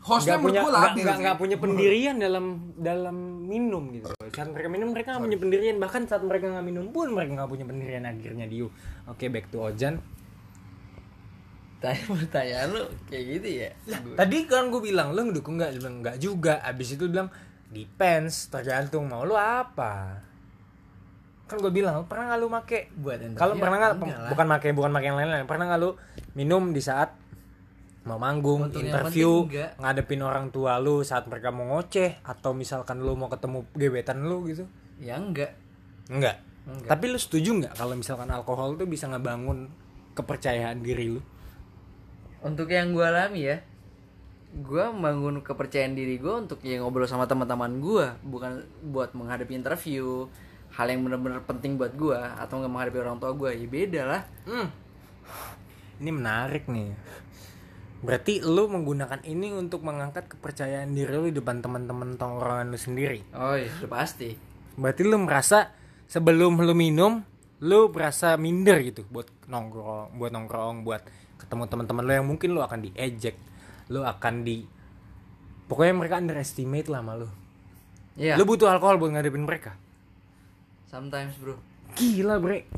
hostnya 0.02 0.34
punya 0.42 0.66
gue 0.66 0.74
labil 0.74 1.06
nggak 1.06 1.38
punya 1.38 1.56
pendirian 1.62 2.18
dalam 2.18 2.74
dalam 2.74 3.46
minum 3.46 3.90
gitu. 3.94 4.10
Saat 4.34 4.50
mereka 4.50 4.68
minum 4.70 4.90
mereka 4.90 5.14
nggak 5.14 5.24
punya 5.26 5.38
pendirian 5.38 5.76
bahkan 5.78 6.02
saat 6.06 6.22
mereka 6.26 6.50
nggak 6.50 6.66
minum 6.66 6.90
pun 6.90 7.10
mereka 7.14 7.42
nggak 7.42 7.50
punya 7.50 7.66
pendirian 7.66 8.02
akhirnya 8.06 8.46
Dio. 8.50 8.70
Oke 9.06 9.30
back 9.30 9.50
to 9.50 9.62
Ojan. 9.62 10.02
Tanya 11.82 12.02
pertanyaan 12.06 12.68
lu 12.70 12.82
kayak 13.10 13.24
gitu 13.26 13.48
ya. 13.66 13.70
Gua- 13.90 14.18
Tadi 14.22 14.36
kan 14.46 14.70
gue 14.70 14.82
bilang 14.82 15.10
lu 15.10 15.26
ngedukung 15.26 15.58
nggak? 15.58 15.70
Dia 15.74 15.80
bilang 15.82 15.96
nggak 16.02 16.16
juga. 16.22 16.62
Abis 16.62 16.94
itu 16.94 17.10
bilang 17.10 17.30
depends 17.66 18.46
tergantung 18.46 19.10
mau 19.10 19.26
lu 19.26 19.34
apa. 19.34 20.22
Kan 21.52 21.60
gue 21.60 21.72
bilang 21.72 22.08
pernah 22.08 22.32
nggak 22.32 22.40
lu 22.40 22.48
make? 22.48 22.88
Buat 22.96 23.36
Kalau 23.36 23.60
pernah 23.60 23.76
nggak? 23.76 23.92
Bukan 24.32 24.46
make 24.48 24.68
bukan 24.72 24.90
make 24.90 25.04
yang 25.04 25.20
lain-lain. 25.20 25.44
Pernah 25.44 25.64
nggak 25.68 25.80
lu 25.84 25.90
minum 26.32 26.72
di 26.72 26.80
saat 26.80 27.12
mau 28.02 28.18
manggung, 28.18 28.66
Untuk 28.66 28.82
yang 28.82 28.98
interview, 28.98 29.46
penting 29.46 29.78
ngadepin 29.78 30.20
orang 30.26 30.50
tua 30.50 30.74
lu 30.82 31.06
saat 31.06 31.22
mereka 31.30 31.54
mau 31.54 31.70
ngoceh 31.70 32.18
atau 32.26 32.50
misalkan 32.50 32.98
lu 32.98 33.14
mau 33.14 33.30
ketemu 33.30 33.62
gebetan 33.78 34.26
lu 34.26 34.42
gitu? 34.50 34.66
Ya 34.98 35.20
enggak. 35.20 35.54
Enggak. 36.10 36.42
Enggak. 36.66 36.88
Tapi 36.90 37.04
lu 37.06 37.18
setuju 37.20 37.62
nggak 37.62 37.74
kalau 37.78 37.94
misalkan 37.94 38.26
alkohol 38.34 38.74
tuh 38.74 38.90
bisa 38.90 39.06
ngebangun 39.06 39.70
kepercayaan 40.18 40.82
diri 40.82 41.14
lu? 41.14 41.22
Untuk 42.42 42.74
yang 42.74 42.90
gue 42.90 43.06
alami 43.06 43.54
ya, 43.54 43.62
gue 44.50 44.84
membangun 44.90 45.38
kepercayaan 45.46 45.94
diri 45.94 46.18
gue 46.18 46.34
untuk 46.34 46.58
ya 46.66 46.82
ngobrol 46.82 47.06
sama 47.06 47.30
teman-teman 47.30 47.78
gue, 47.78 48.06
bukan 48.26 48.66
buat 48.90 49.14
menghadapi 49.14 49.54
interview, 49.54 50.26
hal 50.72 50.86
yang 50.88 51.04
benar-benar 51.04 51.44
penting 51.44 51.76
buat 51.76 51.92
gue 51.92 52.16
atau 52.16 52.54
nggak 52.60 52.72
menghadapi 52.72 52.98
orang 53.04 53.18
tua 53.20 53.32
gue, 53.36 53.50
ya 53.52 53.66
beda 53.68 54.02
lah. 54.08 54.22
Hmm. 54.48 54.68
Ini 56.00 56.10
menarik 56.10 56.64
nih. 56.66 56.90
Berarti 58.02 58.42
lu 58.42 58.66
menggunakan 58.66 59.22
ini 59.22 59.54
untuk 59.54 59.86
mengangkat 59.86 60.26
kepercayaan 60.26 60.90
diri 60.90 61.14
lu 61.14 61.30
di 61.30 61.38
depan 61.38 61.62
teman-teman 61.62 62.18
tongkrongan 62.18 62.74
lu 62.74 62.78
sendiri. 62.80 63.22
Oh 63.36 63.54
iya, 63.54 63.70
udah 63.78 63.90
pasti. 63.92 64.34
Berarti 64.74 65.02
lu 65.06 65.22
merasa 65.22 65.70
sebelum 66.10 66.58
lu 66.58 66.74
minum, 66.74 67.22
lu 67.62 67.92
merasa 67.94 68.34
minder 68.34 68.82
gitu 68.82 69.06
buat 69.06 69.30
nongkrong, 69.46 70.18
buat 70.18 70.32
nongkrong, 70.34 70.82
buat 70.82 71.06
ketemu 71.38 71.64
teman-teman 71.70 72.02
lu 72.02 72.12
yang 72.16 72.26
mungkin 72.26 72.48
lu 72.56 72.60
akan 72.64 72.90
diejek, 72.90 73.38
lu 73.92 74.02
akan 74.02 74.42
di 74.42 74.66
pokoknya 75.70 75.94
mereka 75.94 76.18
underestimate 76.18 76.90
lah 76.90 77.06
sama 77.06 77.22
lu. 77.22 77.28
Iya. 78.18 78.34
Lu 78.34 78.42
butuh 78.42 78.66
alkohol 78.66 78.98
buat 78.98 79.14
ngadepin 79.14 79.46
mereka. 79.46 79.78
Sometimes 80.92 81.32
bro. 81.40 81.56
Gila 81.96 82.36
bre 82.36 82.68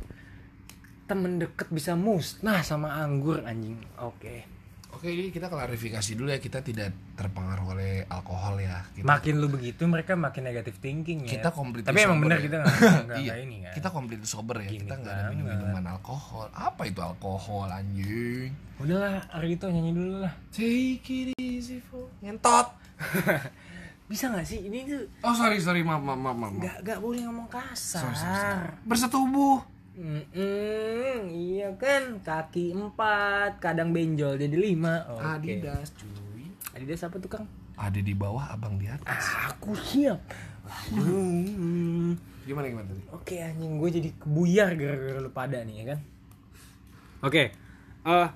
Temen 1.11 1.43
deket 1.43 1.67
bisa 1.75 1.99
musnah 1.99 2.63
sama 2.63 2.95
anggur 3.03 3.43
anjing 3.43 3.75
Oke 3.99 4.55
Oke, 4.95 5.11
ini 5.11 5.35
kita 5.35 5.51
klarifikasi 5.51 6.15
dulu 6.15 6.31
ya, 6.31 6.39
kita 6.39 6.63
tidak 6.63 6.95
terpengaruh 7.19 7.75
oleh 7.75 8.07
alkohol 8.07 8.63
ya. 8.63 8.79
Kita, 8.95 9.03
Makin 9.03 9.43
lu 9.43 9.51
begitu 9.51 9.91
mereka 9.91 10.15
makin 10.15 10.47
negatif 10.47 10.79
thinking 10.79 11.27
ya 11.27 11.35
kita 11.35 11.51
completely 11.51 11.91
Tapi 11.91 11.99
emang 12.07 12.23
sober 12.23 12.31
bener 12.31 12.39
ya. 12.39 12.45
kita 12.47 12.57
gak, 12.63 12.71
gak, 12.71 13.19
iya, 13.19 13.33
gak 13.35 13.39
ini 13.43 13.57
kan 13.59 13.73
kita 13.75 13.89
completely 13.91 14.29
sober 14.31 14.57
ya, 14.63 14.71
kita 14.71 14.95
nggak 14.95 15.15
ada 15.19 15.29
minum 15.35 15.51
minuman 15.51 15.85
alkohol. 15.99 16.47
Apa 16.55 16.87
itu 16.87 17.03
alkohol 17.03 17.67
anjing? 17.75 18.55
Udahlah 18.79 19.27
Arito 19.35 19.67
nyanyi 19.67 19.93
dulu 19.99 20.15
lah 20.23 20.33
Take 20.55 21.11
it 21.11 21.29
easy 21.43 21.83
for 21.83 22.07
ngentot. 22.23 22.71
Bisa 24.05 24.29
gak 24.29 24.45
sih 24.45 24.61
ini 24.63 24.85
tuh 24.85 25.01
Oh 25.21 25.33
sorry 25.33 25.57
sorry 25.57 25.81
maaf 25.81 25.99
maaf 25.99 26.19
maaf. 26.19 26.37
maaf. 26.37 26.53
Gak, 26.59 26.77
gak 26.85 26.99
boleh 27.01 27.25
ngomong 27.25 27.49
kasar 27.49 28.05
Sorry, 28.05 28.17
sorry, 28.17 28.37
sorry. 28.37 28.73
Bersetubuh. 28.85 29.59
Mm-mm, 29.95 31.31
Iya 31.31 31.71
kan 31.79 32.19
kaki 32.21 32.75
empat 32.75 33.63
kadang 33.63 33.95
benjol 33.95 34.35
jadi 34.35 34.53
lima 34.53 35.07
Oke 35.07 35.23
Adidas 35.55 35.95
cuy. 35.95 36.51
Adidas 36.75 37.07
apa 37.07 37.17
tuh 37.17 37.31
Kang? 37.31 37.47
Ada 37.75 37.99
di 37.99 38.13
bawah, 38.13 38.51
abang 38.51 38.75
di 38.77 38.87
atas. 38.87 39.25
Aku 39.51 39.73
siap 39.73 40.19
Aduh. 40.65 42.13
Gimana 42.45 42.67
gimana 42.69 42.87
tadi? 42.87 43.03
Oke 43.09 43.37
anjing 43.39 43.79
gue 43.79 43.91
jadi 43.91 44.11
kebuyar 44.17 44.75
gara-gara 44.75 45.19
lu 45.19 45.31
pada 45.31 45.59
nih 45.65 45.75
ya 45.81 45.85
kan. 45.95 45.99
Oke. 47.23 47.43
eh 48.05 48.29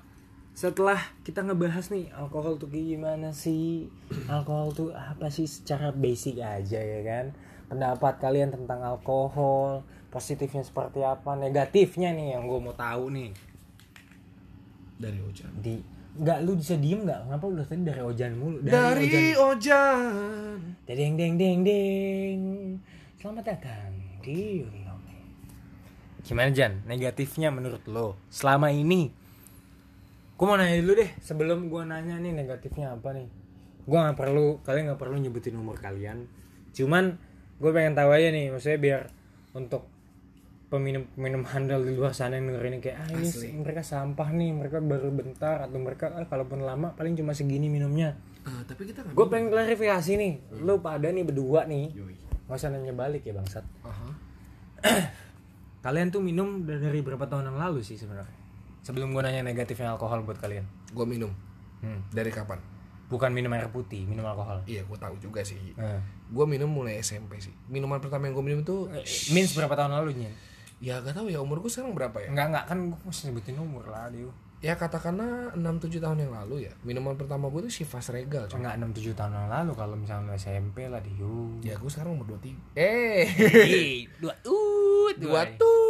setelah 0.59 0.99
kita 1.23 1.47
ngebahas 1.47 1.87
nih 1.95 2.11
alkohol 2.11 2.59
tuh 2.59 2.67
kayak 2.67 2.99
gimana 2.99 3.31
sih? 3.31 3.87
Alkohol 4.27 4.75
tuh 4.75 4.91
apa 4.91 5.31
sih? 5.31 5.47
Secara 5.47 5.95
basic 5.95 6.43
aja 6.43 6.83
ya 6.83 7.01
kan? 7.07 7.31
Pendapat 7.71 8.19
kalian 8.19 8.51
tentang 8.51 8.83
alkohol 8.83 9.87
positifnya 10.11 10.67
seperti 10.67 11.07
apa 11.07 11.39
negatifnya 11.39 12.11
nih 12.11 12.35
yang 12.35 12.51
gue 12.51 12.59
mau 12.59 12.75
tahu 12.75 13.15
nih. 13.15 13.31
Dari 14.99 15.23
Ojan 15.23 15.53
di 15.63 15.79
nggak 16.19 16.39
lu 16.43 16.59
bisa 16.59 16.75
diem 16.75 17.07
nggak? 17.07 17.31
Kenapa 17.31 17.45
udah 17.47 17.63
tadi 17.63 17.83
dari 17.87 18.03
ojan 18.03 18.33
mulu? 18.35 18.59
Dari 18.59 19.39
ojan 19.39 20.59
Ojan 20.59 20.99
deng 20.99 21.15
deng 21.15 21.35
deng 21.39 21.59
deng. 21.63 22.41
Selamat 23.15 23.55
datang 23.55 23.95
di 24.27 24.67
gimana 26.27 26.51
Jan? 26.51 26.83
Negatifnya 26.91 27.55
menurut 27.55 27.87
lo? 27.87 28.19
Selama 28.27 28.75
ini 28.75 29.28
gue 30.39 30.47
mau 30.47 30.55
nanya 30.55 30.79
dulu 30.79 31.03
deh 31.03 31.11
sebelum 31.19 31.67
gue 31.67 31.83
nanya 31.83 32.15
nih 32.23 32.31
negatifnya 32.31 32.95
apa 32.95 33.11
nih? 33.11 33.27
Gue 33.83 33.99
nggak 33.99 34.15
perlu 34.15 34.63
kalian 34.63 34.95
nggak 34.95 35.01
perlu 35.03 35.19
nyebutin 35.19 35.59
umur 35.59 35.83
kalian. 35.83 36.31
Cuman 36.71 37.19
gue 37.59 37.71
pengen 37.75 37.99
tahu 37.99 38.15
aja 38.15 38.31
nih 38.31 38.55
maksudnya 38.55 38.79
biar 38.79 39.01
untuk 39.59 39.91
peminum 40.71 41.11
peminum 41.19 41.43
handal 41.43 41.83
di 41.83 41.91
luar 41.91 42.15
sana 42.15 42.39
yang 42.39 42.55
dengerin 42.55 42.79
ini 42.79 42.81
kayak 42.85 42.97
ah 43.03 43.09
ini 43.19 43.27
Asli. 43.27 43.51
mereka 43.51 43.83
sampah 43.83 44.29
nih 44.31 44.51
mereka 44.55 44.79
baru 44.79 45.11
bentar 45.11 45.65
atau 45.65 45.81
mereka 45.81 46.15
ah, 46.15 46.29
kalaupun 46.31 46.63
lama 46.63 46.95
paling 46.95 47.19
cuma 47.19 47.35
segini 47.35 47.67
minumnya. 47.67 48.15
Eh, 48.47 48.63
tapi 48.63 48.87
kita 48.87 49.03
gue 49.11 49.27
pengen 49.27 49.51
klarifikasi 49.51 50.13
nih 50.15 50.33
lu 50.63 50.79
pada 50.79 51.11
nih 51.11 51.27
berdua 51.27 51.67
nih 51.67 51.91
Yoi. 51.99 52.15
nggak 52.47 52.55
usah 52.55 52.71
nanya 52.71 52.95
balik 52.95 53.27
ya 53.27 53.35
bangsat. 53.35 53.67
Aha. 53.83 54.09
kalian 55.85 56.15
tuh 56.15 56.23
minum 56.23 56.63
dari 56.63 57.03
berapa 57.03 57.27
tahun 57.27 57.51
yang 57.51 57.59
lalu 57.59 57.83
sih 57.83 57.99
sebenarnya 57.99 58.38
sebelum 58.89 59.13
gue 59.13 59.21
nanya 59.21 59.45
negatifnya 59.45 59.93
alkohol 59.93 60.25
buat 60.25 60.41
kalian. 60.41 60.65
Gue 60.97 61.05
minum. 61.05 61.29
Hmm. 61.79 62.01
dari 62.11 62.33
kapan? 62.33 62.57
Bukan 63.07 63.31
minum 63.31 63.53
air 63.53 63.69
putih 63.69 64.09
minum 64.09 64.25
alkohol. 64.25 64.65
Iya 64.65 64.89
gue 64.89 64.99
tahu 64.99 65.15
juga 65.21 65.45
sih. 65.45 65.61
Nah. 65.77 66.01
gue 66.29 66.45
minum 66.49 66.67
mulai 66.67 67.05
SMP 67.05 67.37
sih. 67.39 67.53
Minuman 67.69 68.01
pertama 68.01 68.25
yang 68.27 68.35
gue 68.35 68.45
minum 68.45 68.61
tuh 68.65 68.89
Eh, 68.91 69.05
Mins 69.37 69.53
berapa 69.53 69.77
tahun 69.77 69.93
lalu 69.93 70.25
nyen 70.25 70.35
ya 70.79 71.03
gak 71.03 71.11
tahu 71.11 71.27
ya 71.27 71.43
umur 71.43 71.59
gue 71.59 71.71
sekarang 71.71 71.91
berapa 71.95 72.15
ya? 72.23 72.29
Enggak 72.31 72.47
enggak 72.55 72.65
kan 72.71 72.79
gue 72.95 72.99
mesti 73.03 73.23
sebutin 73.29 73.59
umur 73.59 73.85
lah 73.91 74.07
Dio 74.11 74.31
ya 74.59 74.75
katakanlah 74.75 75.55
6-7 75.55 76.03
tahun 76.03 76.19
yang 76.19 76.33
lalu 76.35 76.67
ya. 76.67 76.73
Minuman 76.83 77.15
pertama 77.15 77.47
gue 77.51 77.67
tuh 77.67 77.73
Chivas 77.83 78.11
Regal 78.11 78.47
enggak 78.51 78.75
enam 78.79 78.91
tujuh 78.95 79.15
tahun 79.15 79.35
yang 79.35 79.51
lalu 79.51 79.73
kalau 79.75 79.95
misalnya 79.99 80.35
SMP 80.35 80.87
lah 80.87 81.03
Dio 81.03 81.59
ya 81.63 81.75
gue 81.79 81.91
sekarang 81.91 82.19
umur 82.19 82.39
23 82.39 82.75
eh 82.75 83.27
dua 84.23 84.35
tut 84.43 85.15
dua. 85.19 85.47
Tut 85.55 85.88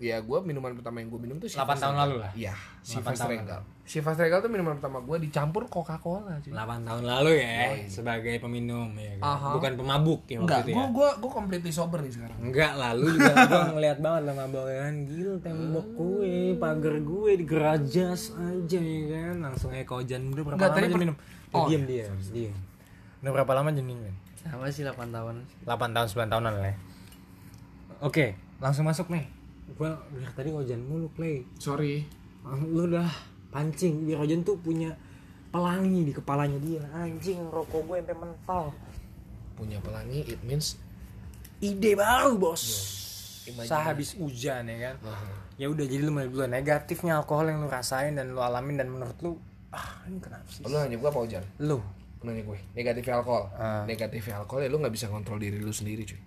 ya 0.00 0.16
gue 0.24 0.38
minuman 0.40 0.72
pertama 0.72 1.04
yang 1.04 1.12
gue 1.12 1.20
minum 1.20 1.36
tuh 1.36 1.52
8 1.52 1.60
tahun 1.76 1.96
lalu 2.00 2.16
lah? 2.24 2.32
iya 2.32 2.56
Delapan 2.80 3.12
tahun 3.12 3.30
Regal 3.36 3.60
Chivas 3.84 4.16
Regal 4.16 4.40
tuh 4.40 4.48
minuman 4.48 4.80
pertama 4.80 5.04
gue 5.04 5.16
dicampur 5.20 5.68
Coca 5.68 6.00
Cola 6.00 6.40
cuy 6.40 6.56
8 6.56 6.88
tahun 6.88 7.04
lalu 7.04 7.32
ya 7.36 7.76
Yoi. 7.76 7.84
sebagai 7.84 8.34
peminum 8.40 8.88
ya 8.96 9.20
kan? 9.20 9.36
Aha. 9.36 9.48
bukan 9.60 9.72
pemabuk 9.76 10.24
ya 10.24 10.40
waktu 10.40 10.48
enggak 10.48 10.60
itu 10.64 10.72
gue 10.72 10.80
ya 10.80 10.88
gue 10.88 11.08
gue 11.20 11.30
completely 11.30 11.72
sober 11.74 12.00
nih 12.00 12.12
sekarang 12.16 12.38
Enggak 12.40 12.72
lah, 12.80 12.96
lu 12.96 13.12
juga 13.12 13.32
gua 13.52 13.62
ngeliat 13.76 13.98
banget 14.00 14.22
ya 14.32 14.78
kan 14.88 14.94
Gila 15.04 15.34
tembok 15.44 15.86
gue, 15.92 16.34
pagar 16.56 16.96
gue 16.96 17.30
digerajas 17.44 18.32
aja 18.40 18.80
ya 18.80 19.04
kan 19.12 19.34
Langsung 19.44 19.68
aja 19.76 19.84
ke 19.84 19.92
ojan 19.92 20.32
Udah 20.32 20.42
berapa 20.48 20.56
Enggak, 20.56 20.72
lama 20.72 20.80
tadi 20.80 20.96
minum? 20.96 21.16
Oh. 21.52 21.56
Oh. 21.60 21.66
Diam 21.68 21.84
dia, 21.84 22.08
diam 22.32 22.56
Udah 23.20 23.32
berapa 23.36 23.52
lama 23.52 23.68
aja 23.68 23.84
minum? 23.84 24.14
sama 24.40 24.72
sih 24.72 24.80
8 24.80 24.96
tahun 25.12 25.44
8 25.68 25.92
tahun, 25.92 26.06
9 26.08 26.32
tahunan 26.32 26.54
lah 26.56 26.72
ya 26.72 26.76
Oke, 28.00 28.32
langsung 28.64 28.88
masuk 28.88 29.12
nih 29.12 29.28
Gua 29.78 29.94
dari 30.10 30.26
tadi 30.34 30.50
ojan 30.50 30.80
mulu 30.82 31.08
play 31.12 31.46
sorry. 31.58 32.06
Lu 32.46 32.88
udah 32.88 33.10
pancing, 33.52 34.08
biar 34.08 34.24
ojan 34.24 34.40
tuh 34.40 34.56
punya 34.56 34.94
pelangi 35.50 36.06
di 36.06 36.12
kepalanya 36.14 36.58
dia. 36.62 36.82
Anjing, 36.94 37.50
rokok 37.50 37.82
gue 37.90 37.98
sampai 38.00 38.16
mental. 38.16 38.70
Punya 39.58 39.76
pelangi 39.82 40.24
it 40.24 40.40
means 40.46 40.78
Ide 41.60 41.92
baru 41.92 42.40
bos. 42.40 42.64
Imajinasi. 43.44 43.68
Sehabis 43.68 44.08
hujan 44.16 44.64
ya 44.64 44.76
kan? 44.80 44.96
Aha. 45.04 45.28
ya 45.60 45.68
udah 45.68 45.84
jadi 45.84 46.00
lu 46.00 46.12
mulai 46.16 46.32
dulu 46.32 46.48
negatifnya 46.48 47.20
alkohol 47.20 47.52
yang 47.52 47.60
lu 47.60 47.68
rasain 47.68 48.16
dan 48.16 48.32
lu 48.32 48.40
alamin 48.40 48.80
dan 48.80 48.88
menurut 48.88 49.16
lu 49.20 49.36
ah 49.68 50.00
ini 50.08 50.16
kenapa 50.16 50.48
sih? 50.48 50.64
Lu 50.64 50.72
nanya 50.72 50.96
gue 50.96 51.08
apa 51.08 51.20
Ojan? 51.20 51.44
Lu. 51.60 51.84
Nanya 52.24 52.42
gue 52.48 52.58
negatifnya 52.72 53.20
alkohol. 53.20 53.44
Ah. 53.60 53.84
negatifnya 53.84 54.40
alkohol 54.40 54.64
ya 54.64 54.72
lu 54.72 54.80
nggak 54.80 54.94
bisa 54.96 55.12
kontrol 55.12 55.36
diri 55.36 55.60
lu 55.60 55.68
sendiri 55.68 56.08
cuy. 56.08 56.20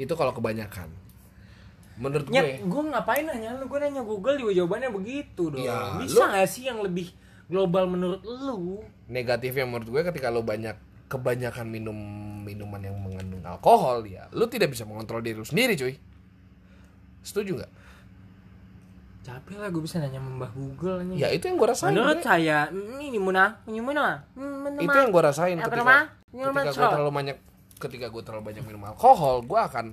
Itu 0.00 0.16
kalau 0.16 0.32
kebanyakan 0.32 0.88
menurut 2.00 2.26
gue 2.26 2.34
Nyet, 2.34 2.64
gue 2.64 2.82
ngapain 2.88 3.22
nanya 3.22 3.54
lu? 3.54 3.68
Gue 3.68 3.78
nanya 3.78 4.00
Google 4.00 4.34
juga 4.34 4.52
jawabannya 4.56 4.90
begitu 4.90 5.52
dong. 5.52 5.60
Ya, 5.60 6.00
bisa 6.00 6.16
lu- 6.16 6.30
nggak 6.32 6.48
sih 6.48 6.64
yang 6.64 6.80
lebih 6.80 7.12
global 7.46 7.84
menurut 7.84 8.24
lu? 8.24 8.80
Negatifnya 9.06 9.68
menurut 9.68 9.86
gue 9.86 10.02
ketika 10.08 10.32
lu 10.32 10.40
banyak 10.40 10.74
kebanyakan 11.06 11.66
minum 11.66 11.98
minuman 12.40 12.80
yang 12.80 12.94
mengandung 12.96 13.42
alkohol 13.42 14.06
ya 14.06 14.30
lu 14.30 14.46
tidak 14.46 14.70
bisa 14.70 14.86
mengontrol 14.86 15.20
diri 15.20 15.36
lu 15.36 15.44
sendiri 15.44 15.74
cuy. 15.74 15.94
Setuju 17.20 17.60
nggak? 17.60 17.72
Capek 19.20 19.60
lah 19.60 19.68
gue 19.68 19.82
bisa 19.84 20.00
nanya 20.00 20.16
mbah 20.16 20.48
Google 20.50 21.04
nih 21.04 21.16
ya 21.20 21.28
itu 21.28 21.44
yang 21.44 21.60
gue 21.60 21.68
rasain 21.68 21.92
menurut 21.92 22.18
gue. 22.18 22.24
saya 22.24 22.72
ini 22.72 23.20
mana 23.20 23.60
ini 23.68 23.80
mana 23.84 24.24
itu 24.80 24.96
yang 24.96 25.12
gue 25.12 25.22
rasain 25.22 25.60
Apa 25.60 25.68
ketika 25.68 25.94
ketika 26.32 26.72
gue 26.72 26.88
terlalu 26.88 27.12
banyak 27.12 27.36
ketika 27.76 28.06
gue 28.08 28.22
terlalu 28.24 28.42
banyak 28.48 28.62
minum 28.64 28.82
alkohol 28.88 29.44
gue 29.44 29.60
akan 29.60 29.86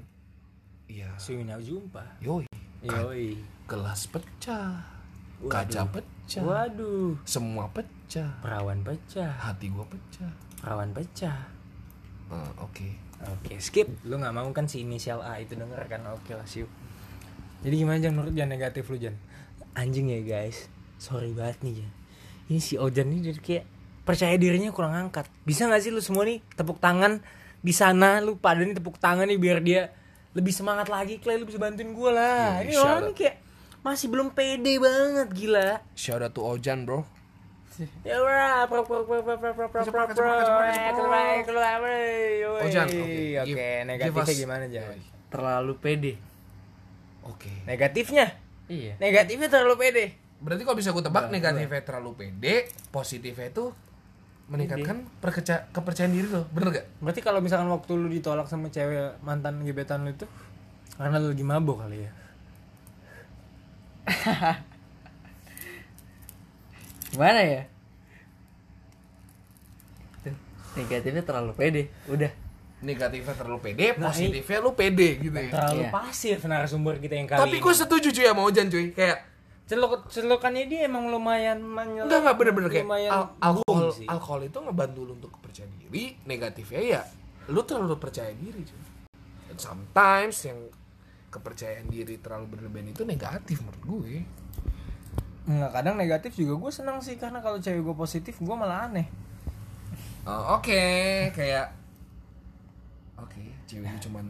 iya. 0.88 1.10
Suina 1.20 1.60
jumpa. 1.60 2.04
Yoi. 2.24 2.48
Yoi. 2.84 3.38
gelas 3.68 4.08
pecah. 4.08 4.80
Kaca 5.46 5.84
pecah. 5.92 6.42
Waduh. 6.42 7.20
Semua 7.28 7.70
pecah. 7.70 8.32
Perawan 8.42 8.80
pecah. 8.82 9.36
Hati 9.38 9.70
gue 9.70 9.86
pecah. 9.86 10.32
Perawan 10.64 10.90
pecah. 10.96 11.38
Ah, 12.32 12.50
oke. 12.64 12.88
Oke, 13.28 13.60
skip. 13.60 13.86
Lu 14.08 14.18
nggak 14.18 14.34
mau 14.34 14.50
kan 14.56 14.66
si 14.66 14.82
inisial 14.88 15.20
A 15.22 15.38
itu 15.42 15.54
denger 15.54 15.84
kan? 15.90 16.02
Oke 16.14 16.34
lah, 16.34 16.48
siu. 16.48 16.66
Jadi 17.62 17.76
gimana 17.84 17.98
Jan? 18.00 18.14
Menurut 18.14 18.34
Jan 18.34 18.50
negatif 18.50 18.88
lu 18.88 18.98
Jan? 18.98 19.16
Anjing 19.74 20.10
ya 20.10 20.22
guys. 20.24 20.70
Sorry 20.98 21.34
banget 21.34 21.62
nih 21.66 21.74
Jan. 21.84 21.92
Ini 22.48 22.60
si 22.64 22.80
Ojan 22.80 23.12
nih 23.12 23.20
jadi 23.34 23.40
kayak 23.44 23.66
percaya 24.08 24.36
dirinya 24.40 24.72
kurang 24.72 24.96
angkat. 24.96 25.28
Bisa 25.44 25.68
nggak 25.68 25.82
sih 25.84 25.92
lu 25.92 26.00
semua 26.00 26.24
nih 26.24 26.40
tepuk 26.56 26.80
tangan 26.80 27.20
di 27.60 27.74
sana? 27.76 28.24
Lu 28.24 28.40
pada 28.40 28.64
nih 28.64 28.78
tepuk 28.78 28.96
tangan 29.02 29.28
nih 29.28 29.36
biar 29.36 29.60
dia 29.60 29.92
lebih 30.38 30.54
semangat 30.54 30.86
lagi 30.88 31.18
Clay 31.18 31.36
lu 31.36 31.44
bisa 31.44 31.58
bantuin 31.58 31.90
gue 31.90 32.12
lah. 32.14 32.62
Yoi, 32.62 32.70
ini 32.70 32.74
orang 32.78 33.10
kayak 33.12 33.36
masih 33.82 34.08
belum 34.08 34.30
pede 34.32 34.78
banget 34.78 35.28
gila. 35.32 35.82
shout 35.94 36.22
out 36.22 36.32
to 36.32 36.46
Ojan 36.46 36.86
bro 36.86 37.02
Ya 38.02 38.18
udah, 38.18 38.66
pro 38.66 38.82
pro 38.82 39.06
pro 39.06 39.22
pro 39.22 39.38
pro 39.38 39.54
pro 39.54 39.70
pro 39.70 39.86
pro 39.86 40.06
pro. 40.10 40.30
Ojan 42.60 42.88
oke 43.44 43.70
negatifnya 43.86 44.34
gimana 44.36 44.66
Jan? 44.66 44.82
Yoi. 44.88 45.02
terlalu 45.28 45.74
pede 45.78 46.14
oke 47.22 47.52
Negatifnya? 47.66 48.26
iya 48.66 48.98
Negatifnya 48.98 49.48
terlalu 49.48 49.76
pede. 49.78 50.06
berarti 50.38 50.62
kalau 50.62 50.74
bisa 50.76 50.90
gue 50.90 51.02
tebak 51.02 51.30
negatifnya 51.30 51.82
terlalu 51.82 52.12
pede 52.14 52.56
positifnya 52.90 53.48
itu 53.48 53.70
meningkatkan 54.48 55.04
perkeca- 55.20 55.68
kepercayaan 55.70 56.12
diri 56.12 56.28
lo. 56.28 56.48
Bener 56.50 56.72
gak 56.74 56.86
Berarti 56.98 57.20
kalau 57.20 57.40
misalkan 57.40 57.68
waktu 57.68 57.92
lu 57.94 58.08
ditolak 58.08 58.46
sama 58.46 58.68
cewek 58.68 59.20
mantan 59.20 59.60
gebetan 59.62 60.02
lu 60.02 60.12
itu 60.12 60.24
karena 60.96 61.18
lu 61.18 61.30
lagi 61.30 61.44
mabok 61.44 61.84
kali 61.84 61.98
ya. 62.00 62.12
gimana 67.10 67.40
ya? 67.42 67.62
Tuh, 70.22 70.36
negatifnya 70.76 71.24
terlalu 71.24 71.52
pede. 71.54 71.84
Udah. 72.08 72.32
Negatifnya 72.78 73.34
terlalu 73.34 73.60
pede 73.64 73.98
Nah, 73.98 74.08
positifnya 74.08 74.58
lu 74.60 74.72
pede 74.72 75.18
gitu 75.20 75.34
ya. 75.34 75.50
Terlalu 75.50 75.82
Iya. 75.82 75.90
pasif 75.90 76.38
narasumber 76.46 76.96
kita 76.98 77.16
yang 77.16 77.26
kali 77.26 77.42
tapi 77.42 77.58
ini. 77.58 77.64
gue 77.64 77.74
setuju 77.74 78.08
cuy 78.12 78.26
sama 78.26 78.42
Ojan 78.44 78.68
cuy. 78.70 78.94
Kayak 78.94 79.18
celuk 79.68 80.08
celukannya 80.08 80.64
dia 80.66 80.88
emang 80.88 81.12
lumayan 81.12 81.60
menyeluk. 81.60 82.08
enggak 82.08 82.20
enggak 82.24 82.38
bener-bener 82.40 82.70
kayak 82.72 82.86
lumayan 82.88 83.12
al- 83.12 83.32
alkohol 83.44 83.88
sih. 83.92 84.08
alkohol 84.08 84.42
itu 84.42 84.58
ngebantu 84.58 85.00
lu 85.04 85.12
untuk 85.14 85.32
kepercayaan 85.36 85.74
diri 85.78 86.04
negatifnya 86.24 86.82
ya 86.82 87.02
lu 87.48 87.62
terlalu 87.62 87.96
percaya 87.98 88.32
diri 88.32 88.64
cuy 88.64 88.84
Dan 89.48 89.58
sometimes 89.58 90.38
yang 90.44 90.60
kepercayaan 91.28 91.88
diri 91.88 92.16
terlalu 92.18 92.56
berlebihan 92.56 92.88
itu 92.90 93.04
negatif 93.04 93.60
menurut 93.60 93.84
gue 93.84 94.16
Enggak, 95.48 95.72
kadang 95.74 95.96
negatif 95.96 96.36
juga 96.36 96.60
gue 96.60 96.72
senang 96.74 97.00
sih 97.00 97.16
karena 97.16 97.40
kalau 97.40 97.56
cewek 97.56 97.80
gue 97.80 97.96
positif 97.96 98.36
gue 98.36 98.52
malah 98.52 98.88
aneh. 98.88 99.08
Oh, 100.24 100.60
oke 100.60 100.84
kayak 101.32 101.72
oke 103.16 103.40
cewek 103.64 103.88
lu 103.88 104.00
cuman 104.02 104.28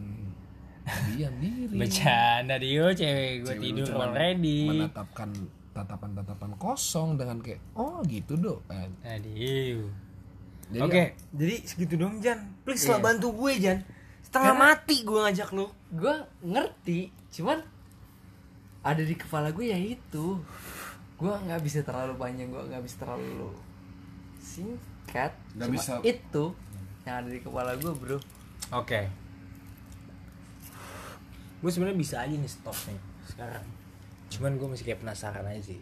diam 1.08 1.34
diri 1.36 1.74
Bercanda 1.74 2.56
dia 2.56 2.84
cewek 2.90 3.32
gue 3.42 3.54
tidur 3.58 3.86
cuman 3.88 4.08
already. 4.08 4.60
menatapkan 4.66 5.28
tatapan-tatapan 5.70 6.50
kosong 6.56 7.14
dengan 7.14 7.38
kayak 7.38 7.60
oh 7.74 8.00
gitu 8.04 8.34
dong. 8.34 8.60
Jadi 9.04 9.72
Oke, 10.78 11.04
jadi 11.30 11.54
segitu 11.62 11.96
dong 11.96 12.18
Jan. 12.18 12.44
Please 12.60 12.84
lah 12.84 12.98
Iya. 12.98 13.04
bantu 13.04 13.28
gue 13.32 13.52
Jan. 13.58 13.78
Setengah 14.20 14.52
Karena- 14.52 14.64
mati 14.74 14.96
gue 15.00 15.18
ngajak 15.18 15.50
lu. 15.50 15.66
gue 15.88 16.14
ngerti 16.42 17.00
cuman 17.30 17.64
ada 18.82 19.00
di 19.00 19.14
kepala 19.14 19.48
gue 19.50 19.66
ya 19.66 19.76
itu 19.76 20.36
gue 21.14 21.32
nggak 21.34 21.60
bisa 21.60 21.80
terlalu 21.80 22.12
panjang 22.14 22.46
gue 22.46 22.60
nggak 22.62 22.84
bisa 22.84 22.96
terlalu 23.00 23.48
singkat 24.38 25.32
Nggak 25.54 25.64
Cuma 25.64 25.74
bisa. 25.74 25.92
itu 26.02 26.44
yang 27.02 27.16
ada 27.18 27.28
di 27.28 27.40
kepala 27.40 27.72
gue 27.74 27.88
bro 27.90 28.18
Oke. 28.70 29.08
Gue 31.58 31.68
sebenarnya 31.68 31.98
bisa 31.98 32.16
aja 32.18 32.30
nih 32.30 32.46
stop 32.46 32.76
nih 32.86 32.98
sekarang. 33.26 33.64
Cuman 34.28 34.54
gue 34.54 34.68
masih 34.68 34.84
kayak 34.84 35.00
penasaran 35.00 35.42
aja 35.42 35.62
sih. 35.64 35.80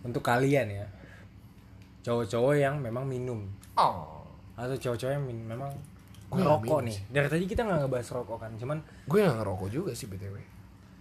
Untuk 0.00 0.20
kalian 0.20 0.66
ya, 0.70 0.86
cowok-cowok 2.00 2.54
yang 2.56 2.78
memang 2.78 3.04
minum 3.04 3.44
oh 3.74 4.24
atau 4.54 4.72
cowok-cowok 4.74 5.12
yang 5.12 5.24
min- 5.24 5.44
memang 5.46 5.72
ngerokok 6.30 6.80
nih. 6.82 6.96
Dari 7.06 7.26
tadi 7.26 7.44
kita 7.44 7.60
nggak 7.62 7.78
ngebahas 7.82 8.08
rokok 8.12 8.38
kan, 8.38 8.52
cuman 8.54 8.78
gue 9.04 9.18
nggak 9.18 9.38
ngerokok 9.38 9.68
juga 9.68 9.92
sih 9.92 10.06
btw 10.06 10.36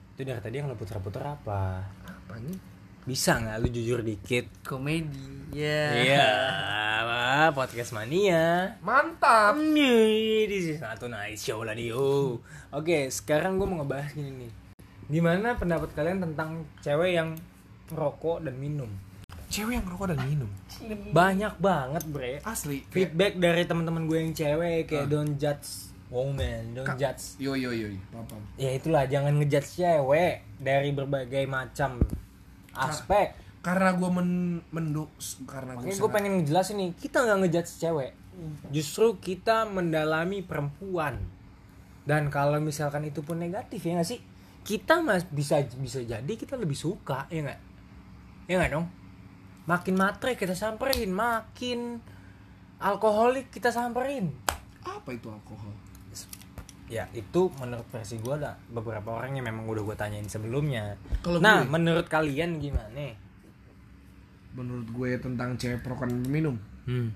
itu 0.10 0.22
dari 0.22 0.40
tadi 0.40 0.56
yang 0.56 0.68
lo 0.68 0.76
puter-puter 0.76 1.24
apa? 1.24 1.80
apa 2.02 2.36
nih 2.38 2.58
Bisa 3.02 3.38
nggak 3.38 3.56
lu 3.58 3.68
jujur 3.70 4.00
dikit? 4.02 4.52
komedi 4.62 5.48
ya 5.54 5.80
Iya, 5.96 6.28
podcast 7.30 7.94
mania. 7.94 8.74
mantap 8.82 9.54
Nih, 9.54 10.50
this 10.50 10.66
is 10.68 10.80
not 10.82 10.98
nice 11.06 11.42
show 11.42 11.62
lah 11.62 11.78
Dio. 11.78 12.42
Oke, 12.70 13.06
sekarang 13.10 13.62
gue 13.62 13.66
mau 13.66 13.82
ngebahas 13.82 14.10
gini 14.12 14.46
nih. 14.46 14.52
Gimana 15.10 15.54
pendapat 15.54 15.94
kalian 15.94 16.22
tentang 16.22 16.66
cewek 16.82 17.14
yang 17.14 17.38
rokok 17.90 18.42
dan 18.42 18.58
minum? 18.58 18.90
cewek 19.50 19.82
yang 19.82 19.86
ngerokok 19.86 20.14
dan 20.14 20.22
minum 20.30 20.50
Banyak 21.10 21.58
banget, 21.58 22.04
bre. 22.06 22.38
asli 22.46 22.86
kayak 22.86 22.94
Feedback 22.94 23.34
dari 23.42 23.66
teman-teman 23.66 24.06
gue 24.06 24.18
yang 24.22 24.34
cewek 24.34 24.86
kayak 24.86 25.10
don't 25.10 25.42
judge 25.42 25.90
woman, 26.14 26.78
don't 26.78 26.86
Ka- 26.86 26.94
judge. 26.94 27.34
yo 27.42 27.58
yo 27.58 27.74
yo 27.74 27.90
paham 28.14 28.30
paham. 28.30 28.42
Ya 28.62 28.78
itulah, 28.78 29.10
jangan 29.10 29.34
ngejudge 29.38 29.70
cewek 29.76 30.46
dari 30.62 30.94
berbagai 30.94 31.50
macam 31.50 31.98
aspek. 32.78 33.34
Karena 33.60 33.92
gue 33.92 34.08
men 34.08 34.30
menduk 34.72 35.12
karena 35.44 35.76
gue 35.76 35.92
gue 35.92 36.10
pengen 36.10 36.40
ngejelasin 36.40 36.80
nih, 36.80 36.90
kita 36.96 37.22
nggak 37.22 37.38
ngejudge 37.44 37.72
cewek. 37.78 38.12
Justru 38.72 39.20
kita 39.20 39.68
mendalami 39.68 40.40
perempuan. 40.40 41.20
Dan 42.08 42.32
kalau 42.32 42.58
misalkan 42.58 43.04
itu 43.04 43.20
pun 43.20 43.36
negatif 43.36 43.84
ya 43.84 44.00
nggak 44.00 44.08
sih? 44.08 44.24
Kita 44.64 45.04
mas 45.04 45.28
bisa 45.28 45.60
bisa 45.76 46.00
jadi 46.00 46.34
kita 46.34 46.56
lebih 46.56 46.74
suka 46.74 47.28
ya 47.28 47.44
nggak? 47.44 47.60
Ya 48.48 48.56
nggak 48.58 48.72
dong? 48.72 48.88
Makin 49.68 49.94
matre 49.94 50.34
kita 50.34 50.56
samperin, 50.56 51.12
makin 51.12 52.00
alkoholik 52.80 53.52
kita 53.52 53.70
samperin. 53.70 54.32
apa 54.80 55.12
itu 55.12 55.28
alkohol 55.28 55.76
Ya 56.90 57.06
itu 57.14 57.54
menurut 57.62 57.86
versi 57.94 58.18
gue 58.18 58.34
ada 58.34 58.58
beberapa 58.66 59.14
orang 59.14 59.38
yang 59.38 59.46
memang 59.46 59.70
udah 59.70 59.86
gue 59.86 59.94
tanyain 59.94 60.26
sebelumnya. 60.26 60.98
Kalau 61.22 61.38
nah 61.38 61.62
gue- 61.62 61.70
menurut 61.70 62.10
kalian 62.10 62.58
gimana? 62.58 63.14
Menurut 64.58 64.88
gue 64.90 65.10
tentang 65.22 65.56
cewek 65.56 65.82
perokan 65.86 66.10
dan 66.10 66.30
minum. 66.30 66.58
Hmm. 66.90 67.14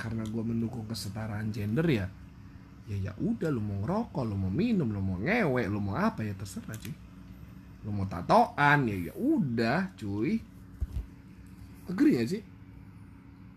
karena 0.00 0.24
gue 0.24 0.40
mendukung 0.40 0.88
kesetaraan 0.88 1.52
gender 1.52 1.84
ya 1.84 2.08
ya 2.90 2.96
ya 2.98 3.12
udah 3.22 3.52
lu 3.52 3.60
mau 3.62 3.76
ngerokok 3.84 4.24
lu 4.24 4.34
mau 4.34 4.50
minum 4.50 4.88
lu 4.88 4.98
mau 4.98 5.20
ngewe 5.20 5.62
lu 5.68 5.78
mau 5.78 5.94
apa 5.94 6.26
ya 6.26 6.34
terserah 6.34 6.74
cuy 6.74 6.96
lu 7.82 7.90
mau 7.90 8.06
tatoan 8.06 8.86
ya 8.86 9.10
ya 9.10 9.12
udah 9.18 9.90
cuy. 9.98 10.38
Agree 11.90 12.14
gak 12.22 12.30
sih? 12.30 12.42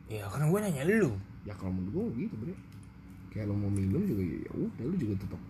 Ya 0.10 0.26
karena 0.30 0.50
gue 0.50 0.60
nanya 0.66 0.84
lu. 0.86 1.14
ya 1.46 1.54
kalau 1.54 1.78
menurut 1.78 1.94
gue 1.94 2.26
gitu 2.26 2.36
bre. 2.42 2.54
Kayak 3.30 3.54
lu 3.54 3.56
mau 3.58 3.70
minum 3.70 4.02
juga 4.02 4.26
ya 4.26 4.38
ya 4.50 4.52
udah 4.58 4.84
lu 4.86 4.96
juga 4.98 5.16
tetap 5.22 5.42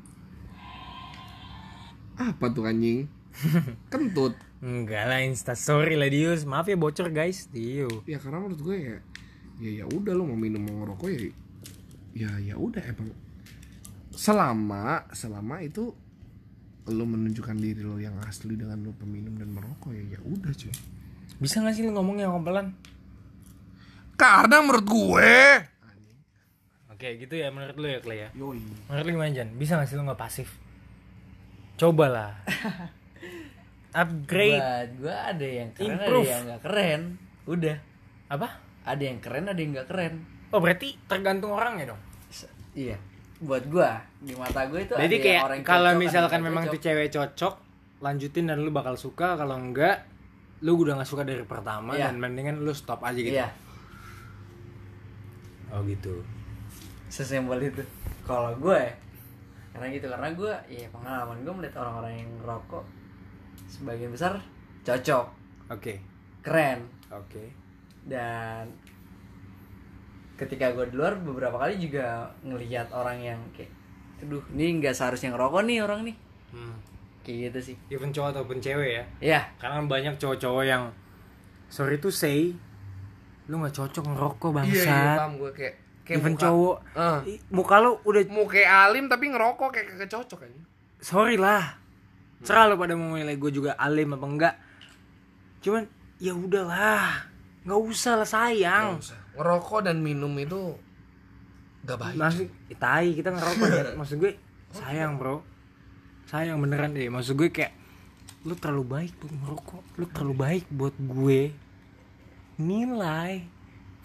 apa 2.16 2.46
tuh 2.52 2.64
anjing? 2.68 3.08
Kentut 3.92 4.36
Enggak 4.64 5.04
lah 5.08 5.20
instastory 5.24 6.00
lah 6.00 6.08
Dius. 6.08 6.48
Maaf 6.48 6.70
ya 6.72 6.78
bocor 6.80 7.12
guys. 7.12 7.52
Dio 7.52 7.90
ya 8.08 8.20
karena 8.20 8.44
menurut 8.44 8.62
gue 8.62 8.78
ya 8.78 8.98
ya 9.56 9.72
ya 9.84 9.86
udah 9.88 10.12
lu 10.12 10.28
mau 10.28 10.36
minum 10.36 10.64
mau 10.64 10.84
ngerokok 10.84 11.10
ya 11.12 11.20
ya 12.16 12.32
ya 12.54 12.56
udah 12.56 12.84
emang. 12.84 13.12
Selama 14.16 15.08
selama 15.12 15.60
itu 15.64 15.92
lu 16.86 17.04
menunjukkan 17.04 17.58
diri 17.58 17.82
lo 17.82 17.98
yang 17.98 18.16
asli 18.24 18.54
dengan 18.54 18.80
lu 18.86 18.94
peminum 18.94 19.36
dan 19.36 19.50
merokok 19.52 19.92
ya 19.92 20.16
ya 20.16 20.20
udah 20.24 20.54
cuy. 20.54 20.76
Bisa 21.36 21.60
gak 21.60 21.76
sih 21.76 21.84
lu 21.84 21.92
ngomong 21.92 22.22
yang 22.22 22.32
pelan? 22.46 22.72
karena 24.16 24.64
menurut 24.64 24.88
gue. 24.88 25.36
Oke 26.96 27.20
gitu 27.20 27.36
ya 27.36 27.52
menurut 27.52 27.76
lu 27.76 27.88
ya 27.92 28.00
Clay 28.00 28.20
ya? 28.24 28.30
Yoi. 28.32 28.64
Menurut 28.88 29.04
lu 29.04 29.12
gimana 29.20 29.32
Jan? 29.36 29.50
Bisa 29.60 29.76
gak 29.76 29.92
sih 29.92 30.00
lu 30.00 30.08
gak 30.08 30.16
pasif? 30.20 30.48
Cobalah 31.76 32.40
Upgrade. 33.96 34.60
Buat 34.60 34.90
gue 35.00 35.16
ada 35.16 35.48
yang 35.48 35.70
keren 35.72 35.88
Improve. 35.96 36.28
ada 36.28 36.34
yang 36.36 36.44
nggak 36.44 36.62
keren. 36.62 37.02
Udah. 37.48 37.78
Apa? 38.28 38.48
ada 38.86 39.02
yang 39.02 39.18
keren 39.18 39.50
ada 39.50 39.58
yang 39.58 39.72
nggak 39.74 39.88
keren. 39.90 40.14
Oh 40.54 40.62
berarti 40.62 40.94
tergantung 41.10 41.50
orangnya 41.50 41.96
dong? 41.96 42.02
Se- 42.30 42.52
iya. 42.78 43.00
Buat 43.42 43.66
gue 43.66 43.90
di 44.22 44.34
mata 44.38 44.68
gue 44.70 44.86
itu 44.86 44.94
Jadi 44.94 45.16
kayak 45.20 45.42
orang 45.44 45.60
kalau 45.66 45.92
cocok, 45.92 46.04
misalkan 46.06 46.40
memang 46.46 46.64
nggak 46.68 46.74
tuh 46.76 46.80
cocok. 46.80 46.94
cewek 46.94 47.10
cocok 47.12 47.54
Lanjutin 48.06 48.46
dan 48.46 48.62
lu 48.62 48.70
bakal 48.70 48.94
suka. 48.96 49.34
Kalau 49.40 49.58
enggak 49.58 50.06
Lu 50.64 50.80
udah 50.80 50.96
gak 50.98 51.10
suka 51.10 51.28
dari 51.28 51.44
pertama 51.44 51.94
Iya. 51.94 52.10
Dan 52.10 52.24
mendingan 52.24 52.64
lu 52.64 52.72
stop 52.72 53.04
aja 53.04 53.20
gitu. 53.20 53.36
Iya. 53.36 53.52
Oh 55.74 55.84
gitu. 55.84 56.24
Sesimpel 57.12 57.60
itu. 57.60 57.84
Kalau 58.24 58.56
gue 58.56 58.82
karena 59.76 59.92
gitu 59.92 60.08
karena 60.08 60.32
gue 60.32 60.54
ya 60.72 60.88
pengalaman 60.88 61.44
gue 61.44 61.52
melihat 61.52 61.84
orang-orang 61.84 62.24
yang 62.24 62.30
ngerokok 62.40 62.84
sebagian 63.76 64.10
besar 64.10 64.40
cocok 64.82 65.26
Oke. 65.68 66.00
keren. 66.40 66.86
Oke. 67.10 67.50
Dan 68.02 68.70
ketika 70.36 70.72
gue 70.72 70.86
di 70.86 70.96
luar 70.96 71.16
beberapa 71.18 71.58
kali 71.58 71.76
juga 71.78 72.06
ngelihat 72.42 72.92
orang 72.92 73.18
yang 73.18 73.40
kayak 73.52 73.72
aduh 74.18 74.44
ini 74.50 74.80
nggak 74.80 74.94
seharusnya 74.94 75.32
ngerokok 75.32 75.62
nih 75.64 75.78
orang 75.82 76.02
nih. 76.04 76.16
Hmm. 76.50 76.76
kayak 77.20 77.50
gitu 77.52 77.74
sih. 77.74 77.76
Even 77.90 78.10
cowok 78.10 78.30
ataupun 78.32 78.58
cewek 78.60 78.90
ya. 78.94 79.04
Ya 79.20 79.42
Karena 79.58 79.82
banyak 79.84 80.16
cowok-cowok 80.16 80.64
yang 80.64 80.94
sorry 81.68 81.98
to 81.98 82.08
say 82.08 82.54
lu 83.46 83.58
nggak 83.58 83.74
cocok 83.74 84.06
ngerokok 84.06 84.50
iya 84.50 84.54
iya 84.54 84.86
bangsat. 84.86 85.18
paham 85.18 85.34
gue 85.36 85.52
kayak 85.52 85.76
kayak 86.02 86.18
Even 86.20 86.34
muka, 86.34 86.42
cowok 86.44 86.78
i- 87.26 87.42
muka 87.50 87.76
lu 87.80 87.92
udah 88.04 88.22
mau 88.28 88.46
kayak 88.46 88.70
alim 88.84 89.06
tapi 89.06 89.26
ngerokok 89.28 89.70
kayak 89.70 89.86
kagak 89.92 90.10
cocok 90.12 90.40
aja 90.44 90.62
sorry 91.00 91.36
lah. 91.36 91.78
Serah 92.46 92.70
lu 92.70 92.78
pada 92.78 92.94
mau 92.94 93.18
nilai 93.18 93.36
gue 93.36 93.52
juga 93.52 93.74
alim 93.74 94.14
apa 94.14 94.26
enggak. 94.30 94.56
Cuman 95.66 95.84
ya 96.22 96.38
udahlah. 96.38 97.34
nggak 97.66 97.82
usah 97.82 98.14
lah 98.22 98.30
sayang. 98.30 99.02
Nggak 99.02 99.10
usah. 99.10 99.20
ngerokok 99.36 99.80
dan 99.90 99.98
minum 100.00 100.32
itu 100.38 100.78
gak 101.86 101.98
baik 101.98 102.16
Maksud 102.16 102.48
tai 102.78 103.10
kita 103.18 103.34
ngerokok 103.34 103.68
ya. 103.74 103.84
Maksud 104.00 104.16
gue 104.22 104.32
sayang, 104.70 105.18
Bro. 105.18 105.42
Sayang 106.30 106.62
beneran 106.62 106.94
deh. 106.94 107.10
Maksud 107.10 107.34
gue 107.34 107.50
kayak 107.50 107.74
lu 108.46 108.54
terlalu 108.54 108.86
baik 108.86 109.12
buat 109.18 109.34
ngerokok. 109.34 109.84
Lu 109.98 110.06
terlalu 110.14 110.36
baik 110.38 110.66
buat 110.70 110.94
gue. 110.94 111.42
Nilai. 112.62 113.34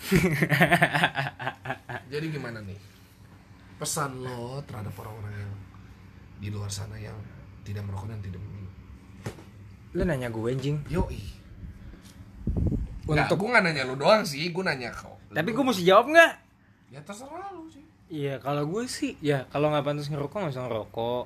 Jadi 2.13 2.27
gimana 2.33 2.65
nih? 2.65 2.81
Pesan 3.77 4.25
lo 4.25 4.65
terhadap 4.65 4.97
orang-orang 4.97 5.37
yang 5.37 5.53
di 6.41 6.49
luar 6.49 6.73
sana 6.73 6.97
yang 6.97 7.17
tidak 7.63 7.83
merokok 7.85 8.09
dan 8.11 8.21
tidak 8.21 8.41
minum. 8.41 8.67
lu 9.91 10.03
nanya 10.07 10.29
gue 10.31 10.43
anjing. 10.47 10.79
Yoi. 10.87 11.23
Nggak, 13.11 13.27
Untuk 13.27 13.37
gue 13.43 13.49
gak 13.51 13.65
nanya 13.67 13.83
lu 13.83 13.95
doang 13.99 14.23
sih, 14.23 14.47
gue 14.51 14.63
nanya 14.63 14.95
kau. 14.95 15.19
tapi 15.35 15.51
gue 15.51 15.65
mesti 15.67 15.83
jawab 15.83 16.11
nggak? 16.11 16.33
Ya 16.91 17.01
terserah 17.03 17.51
lu 17.51 17.67
sih. 17.71 17.83
Iya, 18.11 18.43
kalau 18.43 18.67
gue 18.67 18.87
sih 18.87 19.15
ya 19.23 19.47
kalau 19.51 19.71
nggak 19.71 19.87
pantas 19.87 20.11
ngerokok 20.11 20.37
nggak 20.43 20.55
usah 20.55 20.65
ngerokok. 20.67 21.25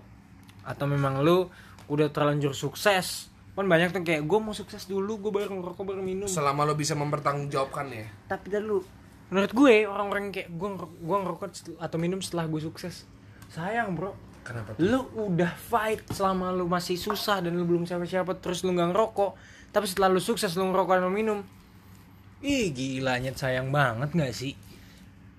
Atau 0.64 0.86
memang 0.88 1.20
lu 1.20 1.48
udah 1.88 2.08
terlanjur 2.08 2.56
sukses. 2.56 3.28
Kan 3.54 3.68
banyak 3.68 3.92
tuh 3.94 4.02
kayak 4.02 4.24
gue 4.24 4.38
mau 4.40 4.56
sukses 4.56 4.88
dulu, 4.88 5.20
gue 5.20 5.32
baru 5.32 5.60
ngerokok 5.60 5.84
baru 5.84 6.00
minum. 6.00 6.26
Selama 6.26 6.64
lo 6.64 6.74
bisa 6.74 6.96
mempertanggungjawabkan 6.96 7.86
ya. 7.92 8.08
Tapi 8.28 8.48
lu 8.60 8.80
menurut 9.28 9.52
gue 9.52 9.74
orang-orang 9.88 10.32
kayak 10.32 10.52
gue 10.52 10.68
ngerokok, 10.72 10.96
gue 11.00 11.16
ngerokok 11.20 11.48
atau 11.80 11.96
minum 12.00 12.20
setelah 12.20 12.48
gue 12.48 12.60
sukses. 12.60 13.04
Sayang, 13.52 13.92
Bro. 13.94 14.16
Kenapa 14.44 14.76
tuh? 14.76 14.85
Lu 14.85 15.00
udah 15.16 15.57
fight 15.57 16.04
selama 16.12 16.52
lu 16.52 16.68
masih 16.68 17.00
susah 17.00 17.40
dan 17.40 17.57
lu 17.57 17.64
belum 17.64 17.88
siapa-siapa 17.88 18.37
terus 18.38 18.61
lu 18.62 18.76
nggak 18.76 18.92
ngerokok. 18.92 19.33
Tapi 19.72 19.88
setelah 19.88 20.12
lu 20.12 20.20
sukses 20.20 20.52
lu 20.54 20.68
ngerokok 20.68 21.00
dan 21.00 21.04
lu 21.09 21.14
minum. 21.16 21.40
Ih, 22.44 22.68
gila 22.76 23.16
nyet 23.24 23.40
sayang 23.40 23.72
banget 23.72 24.12
gak 24.12 24.37
sih? 24.37 24.52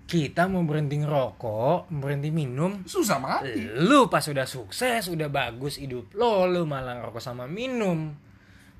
Kita 0.05 0.49
mau 0.49 0.65
berhenti 0.65 1.01
ngerokok, 1.01 1.93
berhenti 1.93 2.33
minum, 2.33 2.81
Susah 2.85 3.21
mati. 3.21 3.61
Lu 3.61 4.09
pas 4.09 4.25
udah 4.25 4.45
sukses, 4.49 5.05
udah 5.09 5.29
bagus 5.29 5.77
hidup 5.77 6.13
lo, 6.17 6.49
lu 6.49 6.65
malah 6.65 6.97
ngerokok 6.97 7.21
sama 7.21 7.45
minum. 7.45 8.13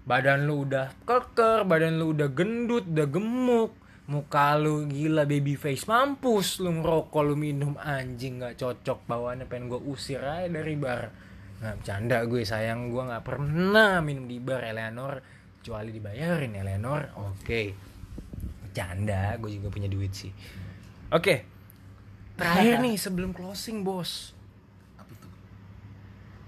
Badan 0.06 0.46
lu 0.50 0.66
udah 0.66 0.94
keker, 1.06 1.66
badan 1.66 2.02
lu 2.02 2.18
udah 2.18 2.30
gendut, 2.30 2.86
udah 2.90 3.08
gemuk. 3.10 3.74
Muka 4.06 4.54
lu 4.62 4.86
gila 4.86 5.26
baby 5.26 5.58
face. 5.58 5.90
Mampus 5.90 6.62
lu 6.62 6.70
ngerokok 6.78 7.22
lu 7.26 7.34
minum. 7.34 7.74
Anjing 7.82 8.38
nggak 8.38 8.62
cocok 8.62 9.10
bawaannya. 9.10 9.50
Pengen 9.50 9.74
gue 9.74 9.82
usir 9.82 10.22
aja 10.22 10.46
dari 10.46 10.78
bar. 10.78 11.10
Nggak 11.58 11.76
bercanda 11.82 12.18
gue 12.30 12.42
sayang. 12.46 12.94
Gue 12.94 13.02
nggak 13.02 13.26
pernah 13.26 14.06
minum 14.06 14.30
di 14.30 14.38
bar 14.38 14.62
Eleanor. 14.62 15.26
Kecuali 15.58 15.90
dibayarin 15.90 16.54
Eleanor. 16.54 17.02
Oke. 17.34 17.74
Bercanda 18.62 19.34
gue 19.42 19.58
juga 19.58 19.74
punya 19.74 19.90
duit 19.90 20.14
sih. 20.14 20.30
Oke. 21.10 21.36
Terakhir 22.38 22.86
nih 22.86 23.02
sebelum 23.02 23.34
closing 23.34 23.82
bos. 23.82 24.38
Apa 25.02 25.14
tuh? 25.18 25.34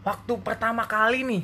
waktu 0.06 0.34
pertama 0.46 0.86
kali 0.86 1.26
nih. 1.26 1.44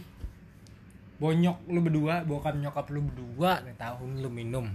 Bonyok 1.17 1.57
lu 1.73 1.79
berdua 1.81 2.21
bokap 2.21 2.53
nyokap 2.53 2.85
lu 2.93 3.01
berdua 3.01 3.65
nih 3.65 3.73
tahun 3.81 4.21
lu 4.21 4.29
minum 4.29 4.67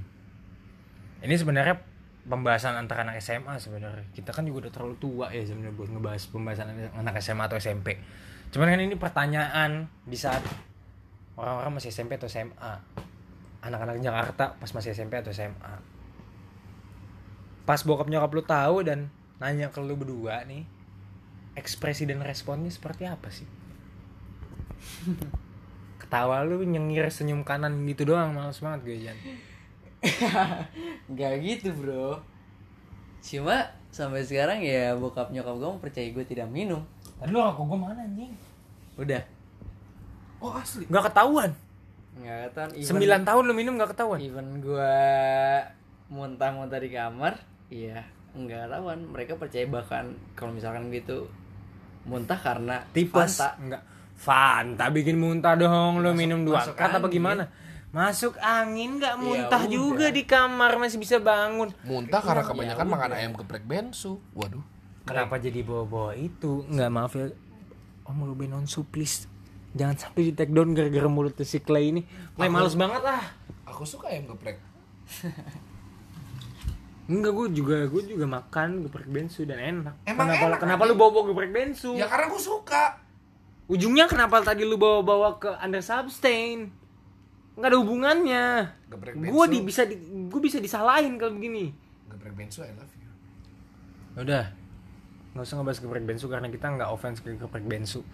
ini 1.24 1.35
sebenarnya 1.35 1.81
pembahasan 2.28 2.76
antara 2.76 3.09
anak 3.09 3.18
SMA 3.24 3.57
sebenarnya. 3.57 4.04
Kita 4.12 4.31
kan 4.31 4.44
juga 4.44 4.68
udah 4.68 4.72
terlalu 4.72 4.96
tua 5.00 5.26
ya 5.33 5.42
sebenarnya 5.42 5.74
buat 5.74 5.88
ngebahas 5.90 6.22
pembahasan 6.28 6.68
anak 6.94 7.18
SMA 7.24 7.44
atau 7.48 7.59
SMP 7.59 7.96
cuman 8.48 8.72
kan 8.72 8.81
ini 8.81 8.96
pertanyaan 8.96 9.70
di 10.09 10.16
saat 10.16 10.40
orang-orang 11.37 11.76
masih 11.76 11.92
SMP 11.92 12.16
atau 12.16 12.33
SMA 12.33 12.72
anak-anak 13.61 14.00
Jakarta 14.00 14.57
pas 14.57 14.70
masih 14.72 14.96
SMP 14.96 15.20
atau 15.20 15.28
SMA 15.37 15.74
pas 17.68 17.81
bokap 17.85 18.09
nyokap 18.09 18.33
lu 18.33 18.42
tahu 18.48 18.81
dan 18.81 19.12
nanya 19.37 19.68
ke 19.68 19.85
lu 19.85 20.00
berdua 20.00 20.48
nih 20.48 20.64
ekspresi 21.61 22.09
dan 22.09 22.22
responnya 22.22 22.70
seperti 22.70 23.04
apa 23.04 23.28
sih? 23.28 23.44
Ketawa 26.00 26.46
lu 26.46 26.62
nyengir 26.64 27.11
senyum 27.12 27.44
kanan 27.44 27.76
gitu 27.85 28.09
doang 28.09 28.33
males 28.33 28.62
banget 28.62 28.81
gue 28.88 28.96
Jan 29.04 29.18
Gak 31.18 31.34
gitu 31.42 31.68
bro. 31.74 32.22
Cuma 33.22 33.66
sampai 33.90 34.22
sekarang 34.22 34.62
ya 34.62 34.94
bokap 34.94 35.34
nyokap 35.34 35.54
gue 35.58 35.70
percaya 35.82 36.08
gue 36.11 36.24
tidak 36.26 36.48
minum. 36.48 36.84
Tadi 37.18 37.30
lu 37.34 37.42
rokok 37.42 37.64
gue 37.74 37.78
mana 37.78 38.00
anjing? 38.02 38.32
Udah. 38.94 39.22
Oh 40.38 40.54
asli. 40.54 40.87
Gak 40.87 41.11
ketahuan? 41.11 41.50
Nggak 42.18 42.38
ketahuan. 42.50 42.70
Even, 42.78 42.87
Sembilan 42.87 43.20
tahun 43.26 43.42
lu 43.46 43.54
minum 43.54 43.72
gak 43.78 43.90
ketahuan? 43.94 44.18
Even 44.22 44.62
gue 44.62 44.94
muntah-muntah 46.08 46.80
di 46.80 46.90
kamar 46.90 47.37
Iya 47.68 48.00
nggak 48.32 48.70
ketahuan. 48.70 48.98
Mereka 49.12 49.32
percaya 49.37 49.66
bahkan 49.68 50.14
kalau 50.38 50.54
misalkan 50.54 50.88
gitu 50.94 51.28
Muntah 52.08 52.38
karena 52.40 52.80
Tipes. 52.96 53.37
Fanta. 53.37 53.48
Enggak 53.61 53.82
Fanta 54.18 54.90
bikin 54.90 55.14
muntah 55.14 55.54
dong 55.54 56.02
lu 56.02 56.11
minum 56.11 56.42
dua 56.42 56.58
masuk 56.58 56.74
kat 56.74 56.90
apa 56.90 57.06
gimana? 57.06 57.46
Masuk 57.88 58.37
angin 58.44 59.01
gak 59.01 59.16
Ya 59.16 59.20
muntah 59.20 59.64
udah. 59.64 59.72
juga 59.72 60.07
di 60.12 60.29
kamar 60.29 60.77
masih 60.77 61.01
bisa 61.01 61.16
bangun 61.16 61.72
Muntah 61.88 62.20
karena 62.20 62.44
kebanyakan 62.44 62.85
ya 62.85 62.92
makan 62.92 63.11
ayam 63.16 63.33
geprek 63.33 63.64
bensu. 63.64 64.20
Waduh. 64.37 64.61
Kenapa 65.09 65.40
jadi 65.40 65.64
bawa-bawa 65.64 66.12
itu? 66.12 66.68
Nggak 66.68 66.90
maaf 66.92 67.16
ya 67.16 67.33
Om 68.05 68.29
lu 68.29 68.37
Benonsu 68.37 68.85
please 68.85 69.24
Jangan 69.72 69.96
sampai 69.96 70.29
di 70.29 70.33
take 70.37 70.53
down 70.53 70.77
gara-gara 70.77 71.09
mulutnya 71.09 71.48
si 71.48 71.64
Clay 71.64 71.96
ini 71.96 72.05
Clay 72.37 72.53
males 72.53 72.77
banget 72.77 73.01
lah 73.01 73.24
Aku 73.68 73.85
suka 73.85 74.11
ayam 74.11 74.33
geprek. 74.33 74.59
Enggak, 77.09 77.33
gue 77.33 77.46
juga 77.57 77.88
gue 77.88 78.03
juga 78.05 78.29
makan 78.29 78.85
geprek 78.85 79.09
bensu 79.09 79.48
dan 79.48 79.57
enak. 79.57 79.96
Emang 80.05 80.29
kenapa 80.29 80.44
enak, 80.44 80.59
kenapa 80.61 80.83
lu 80.85 80.92
bawa 80.92 81.24
geprek 81.24 81.53
bensu? 81.53 81.96
Ya 81.96 82.05
karena 82.05 82.29
aku 82.29 82.37
suka. 82.37 83.01
Ujungnya 83.68 84.09
kenapa 84.09 84.44
tadi 84.44 84.64
lu 84.64 84.77
bawa-bawa 84.77 85.40
ke 85.40 85.48
under 85.61 85.81
sustain? 85.81 86.72
Enggak 87.59 87.75
ada 87.75 87.79
hubungannya. 87.83 88.44
Gue 89.18 89.44
di 89.51 89.59
bisa 89.66 89.83
di, 89.83 89.99
gue 90.31 90.40
bisa 90.40 90.62
disalahin 90.62 91.18
kalau 91.18 91.35
begini. 91.35 91.75
Geprek 92.07 92.38
bensu 92.38 92.62
I 92.62 92.71
love 92.79 92.94
you. 92.94 93.11
Udah. 94.23 94.47
Nggak 95.35 95.42
usah 95.42 95.55
ngebahas 95.59 95.79
geprek 95.83 96.05
bensu 96.07 96.27
karena 96.31 96.49
kita 96.55 96.66
nggak 96.71 96.90
offense 96.94 97.18
ke 97.18 97.35
geprek 97.35 97.66
bensu. 97.66 98.07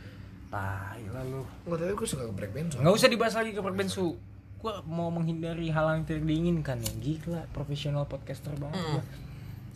Tai 0.49 1.05
lah 1.13 1.25
lu. 1.29 1.45
Enggak 1.69 1.79
tapi 1.85 1.93
aku 1.93 2.05
suka 2.09 2.25
geprek 2.33 2.57
bensu. 2.57 2.81
Nggak 2.81 2.95
usah 2.97 3.09
dibahas 3.13 3.35
lagi 3.37 3.53
geprek 3.53 3.77
bensu. 3.77 4.17
Gue 4.65 4.73
mau 4.89 5.13
menghindari 5.13 5.69
hal 5.69 5.93
yang 5.93 6.09
tidak 6.09 6.25
diinginkan 6.25 6.81
ya. 6.81 6.93
Gila, 6.97 7.45
profesional 7.53 8.09
podcaster 8.09 8.57
banget 8.57 8.81
gua. 8.81 9.05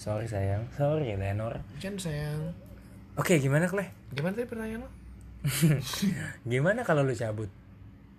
Sorry 0.00 0.24
sayang, 0.24 0.64
sorry 0.81 1.12
Lenor. 1.12 1.61
Jan 1.76 2.00
sayang. 2.00 2.57
Oke, 3.20 3.37
gimana 3.37 3.68
Clay? 3.68 3.92
Gimana 4.16 4.33
tadi 4.33 4.48
pertanyaan 4.48 4.88
lo? 4.88 4.90
Gimana 6.50 6.87
kalau 6.87 7.04
lu 7.04 7.12
cabut? 7.12 7.50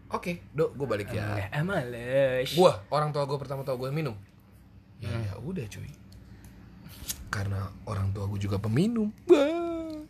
Oke, 0.10 0.42
dok, 0.58 0.74
gue 0.74 0.88
balik 0.90 1.14
ya. 1.14 1.50
Ah, 1.54 1.62
males. 1.62 2.50
Gua, 2.58 2.82
orang 2.90 3.14
tua 3.14 3.30
gue 3.30 3.38
pertama 3.38 3.62
tau 3.62 3.78
gue 3.78 3.94
minum. 3.94 4.18
Ya, 4.98 5.14
ya 5.14 5.34
udah 5.38 5.64
cuy. 5.70 5.90
Karena 7.30 7.70
orang 7.86 8.10
tua 8.10 8.26
gue 8.26 8.42
juga 8.42 8.58
peminum. 8.58 9.14
Bah. 9.30 10.02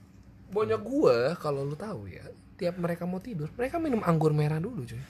Banyak 0.50 0.82
gue, 0.82 1.18
kalau 1.38 1.68
lu 1.68 1.76
tahu 1.76 2.08
ya, 2.08 2.24
tiap 2.56 2.80
mereka 2.80 3.04
mau 3.04 3.20
tidur, 3.20 3.52
mereka 3.54 3.76
minum 3.78 4.00
anggur 4.02 4.32
merah 4.32 4.58
dulu 4.58 4.88
cuy. 4.88 5.04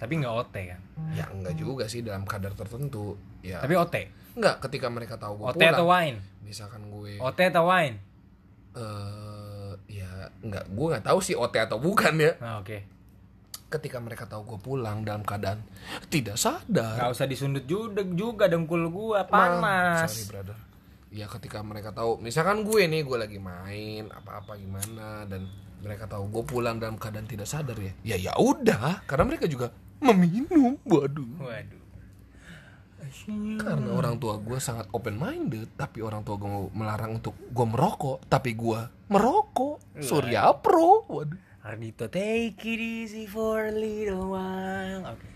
Tapi 0.00 0.12
nggak 0.16 0.32
OT 0.32 0.56
kan? 0.64 0.80
Ya 1.12 1.28
enggak 1.28 1.54
juga 1.60 1.84
sih 1.84 2.00
dalam 2.00 2.24
kadar 2.24 2.56
tertentu. 2.56 3.20
Ya 3.44 3.60
Tapi 3.60 3.76
OT. 3.76 3.94
enggak 4.32 4.56
ketika 4.64 4.88
mereka 4.88 5.20
tahu 5.20 5.44
gue 5.44 5.46
OT 5.52 5.60
pulang. 5.60 5.76
atau 5.76 5.86
wine? 5.92 6.18
Misalkan 6.40 6.82
gue 6.88 7.20
OT 7.20 7.38
atau 7.46 7.64
wine? 7.68 7.96
eh 8.70 9.72
ya 9.90 10.30
enggak 10.46 10.70
gue 10.70 10.86
nggak 10.94 11.02
tahu 11.02 11.18
sih 11.20 11.34
OT 11.36 11.54
atau 11.60 11.76
bukan 11.82 12.16
ya. 12.16 12.32
Nah, 12.40 12.64
oke. 12.64 12.99
Ketika 13.70 14.02
mereka 14.02 14.26
tahu 14.26 14.42
gue 14.44 14.58
pulang 14.58 15.06
dalam 15.06 15.22
keadaan 15.22 15.62
tidak 16.10 16.34
sadar. 16.34 16.98
Nggak 16.98 17.10
usah 17.14 17.26
disundut 17.30 17.64
juga, 17.64 18.02
juga 18.02 18.50
dengkul 18.50 18.90
gua 18.90 19.22
Ma- 19.22 19.30
panas. 19.30 20.10
Sorry 20.10 20.26
brother. 20.26 20.58
Ya 21.10 21.26
ketika 21.26 21.62
mereka 21.62 21.90
tahu, 21.90 22.18
misalkan 22.18 22.62
gue 22.62 22.86
nih 22.86 23.02
gue 23.02 23.18
lagi 23.18 23.38
main 23.38 24.10
apa-apa 24.10 24.54
gimana 24.54 25.26
dan 25.26 25.46
mereka 25.80 26.06
tahu 26.06 26.30
gue 26.30 26.44
pulang 26.44 26.78
dalam 26.78 26.98
keadaan 26.98 27.26
tidak 27.26 27.46
sadar 27.46 27.78
ya. 27.78 27.94
Ya 28.04 28.16
ya 28.20 28.32
udah, 28.34 29.06
karena 29.06 29.24
mereka 29.26 29.46
juga 29.46 29.70
meminum. 29.98 30.78
Waduh. 30.82 31.38
Waduh. 31.38 31.78
Karena 33.58 33.90
orang 33.90 34.22
tua 34.22 34.38
gue 34.38 34.58
sangat 34.62 34.86
open 34.94 35.18
minded, 35.18 35.74
tapi 35.74 35.98
orang 35.98 36.22
tua 36.22 36.38
gue 36.38 36.70
melarang 36.70 37.18
untuk 37.18 37.34
gue 37.34 37.66
merokok, 37.66 38.22
tapi 38.30 38.54
gue 38.54 38.78
merokok. 39.10 39.98
Surya 39.98 40.54
Pro. 40.54 41.06
Waduh. 41.10 41.49
Ardito, 41.60 42.08
take 42.08 42.56
it 42.64 42.80
easy 42.80 43.28
for 43.28 43.68
a 43.68 43.74
little 43.74 44.32
while. 44.32 45.12
Oke. 45.12 45.28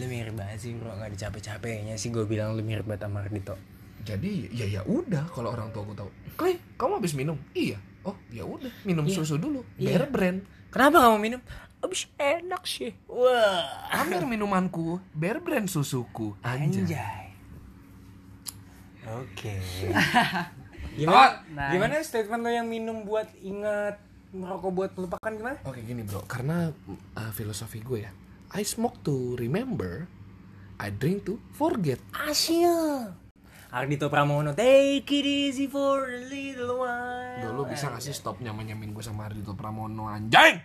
Lu 0.00 0.08
mirip 0.08 0.32
banget 0.32 0.64
sih 0.64 0.72
bro, 0.72 0.96
nggak 0.96 1.12
dicapek-capeknya 1.12 2.00
sih 2.00 2.08
gue 2.08 2.24
bilang 2.24 2.56
lu 2.56 2.64
mirip 2.64 2.88
banget 2.88 3.04
sama 3.04 3.20
Ardito. 3.20 3.60
Jadi 4.00 4.48
ya 4.48 4.64
ya 4.64 4.80
udah 4.88 5.28
kalau 5.28 5.52
orang 5.52 5.68
tua 5.68 5.84
gue 5.84 5.96
tahu. 6.00 6.10
Clay, 6.40 6.56
kamu 6.80 6.92
habis 6.96 7.12
minum? 7.12 7.36
Iya. 7.52 7.76
Oh 8.08 8.16
ya 8.32 8.48
udah, 8.48 8.72
minum 8.88 9.04
susu 9.12 9.36
dulu. 9.36 9.60
Iya. 9.76 10.00
Bear 10.00 10.04
brand. 10.08 10.38
Kenapa 10.72 11.04
kamu 11.04 11.18
minum? 11.20 11.40
Abis 11.84 12.08
enak 12.16 12.64
sih. 12.64 12.96
Wah. 13.04 13.92
Ambil 13.92 14.24
minumanku, 14.24 15.04
Bear 15.12 15.36
brand 15.44 15.68
susuku. 15.68 16.32
Anjay. 16.40 16.80
Anjay. 16.80 17.24
Oke. 19.20 19.54
gimana? 20.98 21.44
Nice. 21.52 21.70
Gimana 21.76 21.92
statement 22.00 22.40
lo 22.40 22.48
yang 22.48 22.68
minum 22.72 23.04
buat 23.04 23.28
ingat 23.44 24.00
merokok 24.32 24.72
buat 24.72 24.90
melupakan 24.96 25.32
gimana? 25.32 25.58
Oke 25.68 25.84
gini 25.84 26.02
bro, 26.02 26.24
karena 26.24 26.72
uh, 27.16 27.32
filosofi 27.36 27.84
gue 27.84 28.08
ya, 28.08 28.12
I 28.56 28.64
smoke 28.64 29.04
to 29.04 29.36
remember, 29.36 30.08
I 30.80 30.88
drink 30.88 31.28
to 31.28 31.36
forget. 31.52 32.00
Asyik. 32.16 33.20
Ardito 33.72 34.12
Pramono, 34.12 34.52
take 34.52 35.08
it 35.08 35.24
easy 35.24 35.64
for 35.64 36.04
a 36.04 36.20
little 36.28 36.84
while. 36.84 37.40
Dulu 37.40 37.72
bisa 37.72 37.88
gak 37.88 38.04
sih 38.04 38.12
stop 38.12 38.36
nyaman-nyamin 38.44 38.92
gue 38.92 39.00
sama 39.00 39.32
Ardito 39.32 39.56
Pramono 39.56 40.12
anjing? 40.12 40.60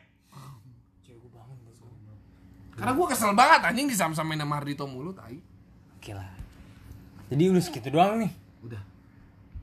Karena 2.78 2.92
gue 2.94 3.08
kesel 3.10 3.32
banget 3.34 3.64
anjing 3.64 3.88
disam-samain 3.88 4.38
sama 4.38 4.60
Ardito 4.60 4.84
mulu 4.86 5.16
tai. 5.16 5.40
Oke 5.98 6.12
lah. 6.12 6.30
Jadi 7.32 7.44
udah 7.48 7.64
segitu 7.64 7.90
doang 7.90 8.22
nih. 8.22 8.32
Udah. 8.60 8.84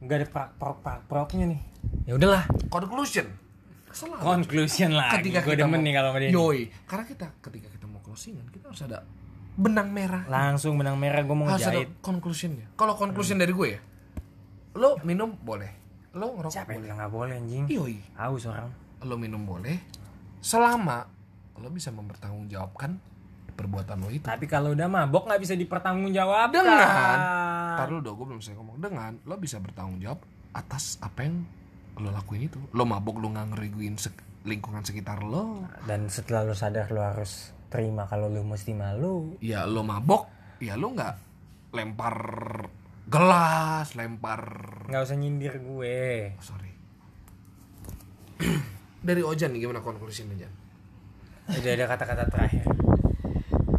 Nggak 0.01 0.17
ada 0.19 0.27
prak 0.27 0.49
prok 0.57 0.79
prak 0.83 1.01
proknya 1.07 1.45
nih. 1.53 1.61
Ya 2.09 2.17
udahlah. 2.17 2.49
Conclusion. 2.73 3.44
Kesel 3.95 4.11
lah. 4.11 4.19
Conclusion 4.19 4.91
lah. 4.91 5.15
ketika 5.15 5.39
Gue 5.41 5.55
demen 5.55 5.79
mau- 5.79 5.87
nih 5.87 5.93
kalau 5.95 6.11
dia. 6.15 6.29
Yoi, 6.29 6.61
karena 6.85 7.05
kita 7.07 7.27
ketika 7.39 7.69
kita 7.71 7.87
mau 7.87 8.03
closingan 8.03 8.43
kita 8.49 8.67
harus 8.67 8.83
ada 8.83 9.07
benang 9.55 9.89
merah. 9.89 10.27
Langsung 10.27 10.75
benang 10.75 10.99
merah 10.99 11.23
gue 11.23 11.31
mau 11.31 11.47
harus 11.47 11.63
ada 11.63 11.79
ngejahit. 11.79 12.03
conclusionnya. 12.03 12.67
Kalau 12.75 12.95
conclusion 12.95 13.39
dari 13.39 13.55
gue 13.55 13.69
ya, 13.71 13.81
lo 14.75 14.99
minum 15.01 15.31
boleh, 15.33 15.71
lo 16.13 16.35
ngerokok 16.35 16.51
Siapa 16.53 16.75
yang 16.75 16.83
boleh. 16.83 16.95
nggak 16.99 17.13
boleh 17.13 17.35
anjing? 17.39 17.65
Yoi, 17.71 17.97
Haus 18.17 18.45
orang. 18.45 18.67
lo 19.01 19.15
minum 19.15 19.39
boleh, 19.41 19.79
selama 20.41 21.07
lo 21.55 21.69
bisa 21.69 21.93
mempertanggungjawabkan 21.93 22.99
perbuatan 23.55 23.97
lo 23.97 24.11
itu. 24.11 24.27
Tapi 24.27 24.45
kalau 24.45 24.75
udah 24.75 24.91
mabok 24.91 25.31
nggak 25.31 25.39
bisa 25.39 25.55
dipertanggungjawabkan. 25.55 26.51
Dengan, 26.51 27.19
tar 27.77 27.87
dulu 27.87 28.01
dong, 28.03 28.15
gue 28.17 28.27
belum 28.27 28.41
selesai 28.41 28.59
ngomong. 28.59 28.77
Dengan 28.81 29.13
lo 29.23 29.39
bisa 29.39 29.63
bertanggung 29.63 30.03
jawab 30.03 30.19
atas 30.51 30.99
apa 30.99 31.23
yang 31.23 31.47
lo 31.97 32.11
lakuin 32.11 32.45
itu. 32.45 32.59
Lo 32.71 32.83
mabok, 32.83 33.19
lo 33.19 33.29
nggak 33.29 33.47
ngereguin 33.51 33.95
sek- 33.95 34.23
lingkungan 34.43 34.83
sekitar 34.83 35.23
lo. 35.23 35.65
Dan 35.83 36.07
setelah 36.07 36.45
lu 36.45 36.53
sadar 36.53 36.89
lu 36.89 37.01
harus 37.01 37.51
terima 37.67 38.05
kalau 38.05 38.27
lu 38.27 38.43
mesti 38.43 38.73
malu. 38.73 39.39
Ya 39.39 39.65
lo 39.65 39.81
mabok, 39.81 40.29
ya 40.59 40.75
lo 40.75 40.91
nggak 40.91 41.15
lempar 41.71 42.17
gelas, 43.05 43.93
lempar 43.95 44.43
Nggak 44.87 45.03
usah 45.03 45.17
nyindir 45.17 45.59
gue. 45.59 46.35
Oh, 46.35 46.45
sorry. 46.45 46.73
Dari 49.05 49.21
Ojan 49.21 49.53
nih 49.53 49.61
gimana 49.61 49.81
konklusinya 49.81 50.33
Jan? 50.35 50.53
Udah 51.47 51.73
ada 51.73 51.85
kata-kata 51.87 52.25
terakhir. 52.27 52.65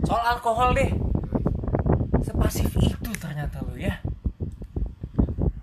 soal 0.06 0.22
alkohol 0.30 0.70
deh 0.72 0.94
sepasif 2.22 2.70
itu 2.78 3.10
ternyata 3.16 3.58
lo 3.60 3.74
ya 3.74 3.98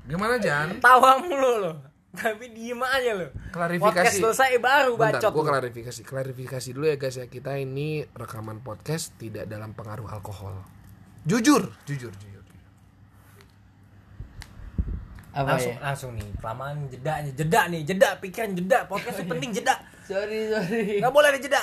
Gimana 0.05 0.35
Jan? 0.37 0.83
tawa 0.83 1.23
mulu 1.23 1.63
lo 1.63 1.73
tapi 2.13 2.53
diem 2.53 2.77
aja 2.79 3.13
lo 3.15 3.29
Klarifikasi. 3.49 3.81
podcast 3.81 4.15
selesai 4.15 4.57
baru 4.57 4.93
Bentar, 4.95 5.17
bacot 5.19 5.33
gue 5.33 5.45
klarifikasi. 5.47 6.01
Klarifikasi 6.03 6.69
dulu 6.71 6.87
ya 6.87 6.97
guys 6.97 7.17
ya. 7.17 7.27
Kita 7.27 7.57
ini 7.57 8.05
rekaman 8.07 8.61
podcast 8.61 9.17
tidak 9.17 9.45
dalam 9.47 9.73
pengaruh 9.73 10.07
alkohol. 10.07 10.61
Jujur, 11.25 11.73
jujur, 11.83 12.13
jujur. 12.13 12.45
Apa 15.33 15.57
langsung 15.57 15.73
ya? 15.73 15.81
langsung 15.81 16.11
nih 16.13 16.29
kelamaan 16.37 16.77
jeda 16.87 17.15
nih 17.25 17.33
jeda 17.33 17.61
nih 17.67 17.81
jeda 17.83 18.09
pikiran 18.21 18.53
jeda 18.53 18.79
podcast 18.85 19.17
itu 19.17 19.25
penting 19.27 19.51
jeda 19.51 19.75
Sorry, 20.13 20.53
sorry. 20.53 21.01
nggak 21.01 21.09
boleh 21.09 21.29
ada 21.33 21.41
jeda 21.41 21.63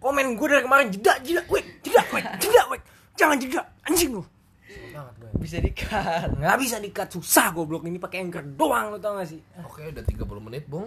komen 0.00 0.32
gue 0.32 0.46
dari 0.48 0.64
kemarin 0.64 0.88
jeda 0.88 1.20
jeda 1.20 1.44
wek 1.44 1.84
jeda 1.84 2.00
wek 2.08 2.24
jeda 2.40 2.62
wek 2.72 2.80
jangan 3.12 3.36
jeda 3.36 3.60
anjing 3.84 4.16
lu 4.16 4.24
banget 5.02 5.14
gue 5.18 5.30
Bisa 5.36 5.56
di-cut. 5.58 6.28
nggak 6.32 6.56
bisa 6.56 6.76
dikat 6.78 7.08
susah 7.10 7.50
goblok 7.50 7.82
ini 7.82 7.98
pakai 7.98 8.22
anchor 8.22 8.46
doang 8.48 8.88
lu 8.88 8.98
tau 8.98 9.14
gak 9.14 9.26
sih 9.26 9.42
Oke, 9.60 9.82
udah 9.84 10.00
30 10.00 10.22
menit, 10.40 10.64
Bung. 10.64 10.86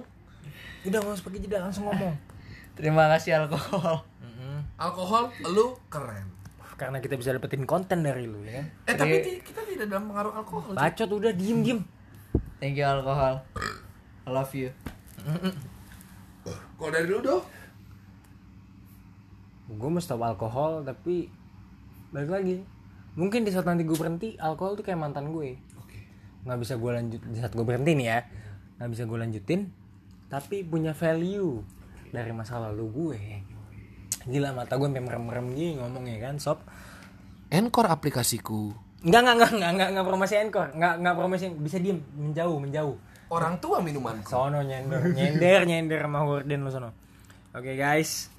udah 0.83 0.97
nggak 0.97 1.13
usah 1.13 1.25
pakai 1.25 1.39
jeda 1.39 1.59
langsung 1.59 1.85
ngomong 1.85 2.15
Terima 2.75 3.07
kasih 3.07 3.39
alkohol. 3.41 4.03
Alkohol 4.75 5.23
lu 5.45 5.79
keren. 5.87 6.27
karena 6.75 6.99
kita 6.99 7.15
bisa 7.15 7.31
dapetin 7.31 7.63
konten 7.63 7.99
dari 7.99 8.23
lu 8.23 8.39
ya 8.41 8.59
Eh, 8.83 8.91
tapi 8.93 9.19
ti- 9.21 9.39
kita 9.41 9.63
tidak 9.63 9.87
dalam 9.87 10.07
pengaruh 10.07 10.35
alkohol. 10.35 10.73
bacot 10.73 11.07
udah 11.09 11.31
diem 11.31 11.59
diem 11.61 11.79
Thank 12.57 12.75
you 12.75 12.83
alkohol. 12.83 13.39
I 14.21 14.29
love 14.29 14.51
you. 14.51 14.71
Kalau 16.75 16.89
dari 16.89 17.05
lu 17.05 17.19
dong? 17.19 17.43
gue 19.67 19.89
mesti 19.89 20.07
tahu 20.07 20.21
alkohol 20.21 20.83
tapi 20.83 21.25
balik 22.11 22.29
lagi 22.29 22.55
mungkin 23.15 23.47
di 23.47 23.51
saat 23.51 23.63
nanti 23.63 23.87
gue 23.87 23.95
berhenti 23.95 24.35
alkohol 24.35 24.75
tuh 24.75 24.83
kayak 24.83 24.99
mantan 24.99 25.31
gue. 25.31 25.55
Nggak 26.45 26.59
bisa 26.61 26.73
gue 26.75 26.91
lanjut 26.91 27.21
di 27.23 27.37
saat 27.39 27.53
gue 27.55 27.65
berhenti 27.65 27.91
nih 27.95 28.07
ya. 28.07 28.19
Nggak 28.77 28.89
bisa 28.91 29.03
gue 29.07 29.17
lanjutin 29.17 29.61
tapi 30.25 30.65
punya 30.65 30.91
value 30.91 31.61
dari 32.11 32.31
masa 32.35 32.59
lalu 32.59 32.85
gue. 32.91 33.19
Gila 34.25 34.51
mata 34.51 34.75
gue 34.75 34.89
merem-merem 34.89 35.53
gini 35.53 35.79
ngomongnya 35.79 36.17
kan 36.31 36.35
sob. 36.41 36.59
Encore 37.49 37.87
aplikasiku. 37.87 38.73
nggak 39.05 39.21
nggak 39.21 39.35
nggak 39.37 39.51
nggak 39.53 39.71
nggak 39.77 39.89
nggak 39.95 40.05
promosi 40.05 40.33
encore. 40.35 40.69
Nggak 40.75 40.93
nggak 40.99 41.15
promosi 41.15 41.45
bisa 41.61 41.77
diem 41.79 42.01
menjauh 42.17 42.57
menjauh. 42.57 42.95
Orang 43.29 43.57
tua 43.61 43.81
minumanku. 43.81 44.29
sono 44.29 44.61
nyender 44.61 45.13
nyender 45.13 45.65
nyender 45.65 45.99
sama 46.03 46.19
horden 46.25 46.59
lo 46.65 46.69
sono. 46.73 46.89
Oke 47.53 47.77
guys. 47.77 48.33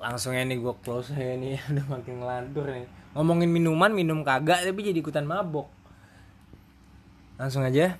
Langsung 0.00 0.34
nih 0.34 0.56
gue 0.58 0.74
close 0.82 1.12
aja 1.12 1.36
nih 1.36 1.60
udah 1.70 1.84
makin 1.88 2.14
ngelantur 2.20 2.66
nih 2.68 3.03
ngomongin 3.14 3.50
minuman 3.50 3.94
minum 3.94 4.26
kagak 4.26 4.66
tapi 4.66 4.80
jadi 4.82 4.98
ikutan 4.98 5.26
mabok. 5.26 5.70
Langsung 7.38 7.62
aja. 7.62 7.98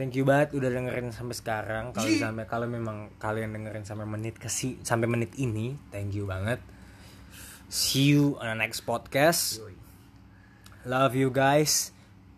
Thank 0.00 0.16
you 0.18 0.24
banget 0.24 0.56
udah 0.56 0.72
dengerin 0.72 1.12
sampai 1.12 1.36
sekarang. 1.36 1.84
Kalau 1.92 2.08
sampai 2.08 2.44
kalau 2.48 2.66
memang 2.66 3.12
kalian 3.20 3.52
dengerin 3.54 3.84
sampai 3.84 4.08
menit 4.08 4.40
ke 4.40 4.48
si- 4.48 4.80
sampai 4.82 5.06
menit 5.06 5.36
ini 5.36 5.76
thank 5.92 6.16
you 6.16 6.24
banget. 6.24 6.58
See 7.68 8.10
you 8.10 8.40
on 8.40 8.50
the 8.50 8.58
next 8.58 8.82
podcast. 8.88 9.60
Love 10.82 11.14
you 11.14 11.30
guys. 11.30 11.92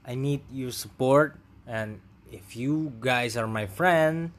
I 0.05 0.19
need 0.19 0.45
your 0.53 0.75
support. 0.75 1.41
And 1.65 2.05
if 2.29 2.59
you 2.59 2.93
guys 3.01 3.39
are 3.39 3.49
my 3.49 3.65
friend 3.65 4.35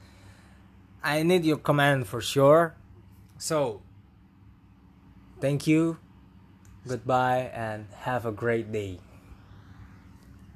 i 1.05 1.21
need 1.21 1.45
your 1.45 1.61
command 1.61 2.09
for 2.09 2.17
sure. 2.17 2.73
So 3.37 3.85
thank 5.37 5.69
you 5.69 6.01
goodbye 6.85 7.49
and 7.49 7.85
have 8.01 8.23
a 8.23 8.31
great 8.31 8.69
day 8.69 9.01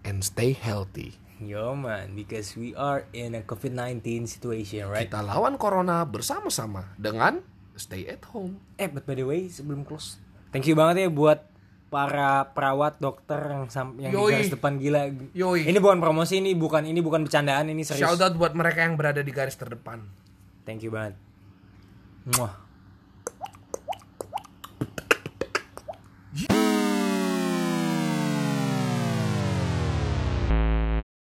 And 0.01 0.21
stay 0.21 0.53
healthy. 0.53 1.19
yo 1.37 1.71
man 1.71 2.13
because 2.13 2.53
we 2.53 2.71
are 2.73 3.07
in 3.11 3.31
a 3.31 3.41
covid-19 3.41 4.03
situation 4.25 4.85
right 4.85 5.07
Kita 5.07 5.19
lawan 5.21 5.55
corona 5.55 6.03
bersama-sama 6.03 6.93
dengan 6.95 7.39
stay 7.75 8.03
at 8.05 8.23
home. 8.29 8.59
eh 8.75 8.87
but 8.87 9.03
by 9.03 9.13
the 9.13 9.23
way 9.23 9.47
sebelum 9.47 9.81
close 9.81 10.19
thank 10.49 10.63
you 10.63 10.73
banget 10.73 11.05
ya 11.05 11.09
buat 11.09 11.47
para 11.87 12.45
perawat 12.47 12.99
dokter 12.99 13.39
yang 13.41 13.65
yang 13.97 14.11
di 14.11 14.15
Yoi. 14.15 14.29
garis 14.31 14.51
depan 14.51 14.77
gila 14.77 15.09
Yoi. 15.33 15.65
ini 15.65 15.79
bukan 15.79 15.97
promosi 15.97 16.37
ini 16.37 16.53
bukan 16.53 16.85
ini 16.85 16.99
bukan 16.99 17.23
bercandaan 17.23 17.65
ini 17.65 17.81
serius 17.81 18.05
Shout 18.05 18.21
out 18.21 18.37
buat 18.37 18.53
mereka 18.53 18.83
yang 18.83 18.93
berada 18.93 19.25
di 19.25 19.31
garis 19.31 19.57
terdepan. 19.57 20.05
Thank 20.61 20.85
you 20.85 20.93
banget. 20.93 21.17
Muah. 22.29 22.68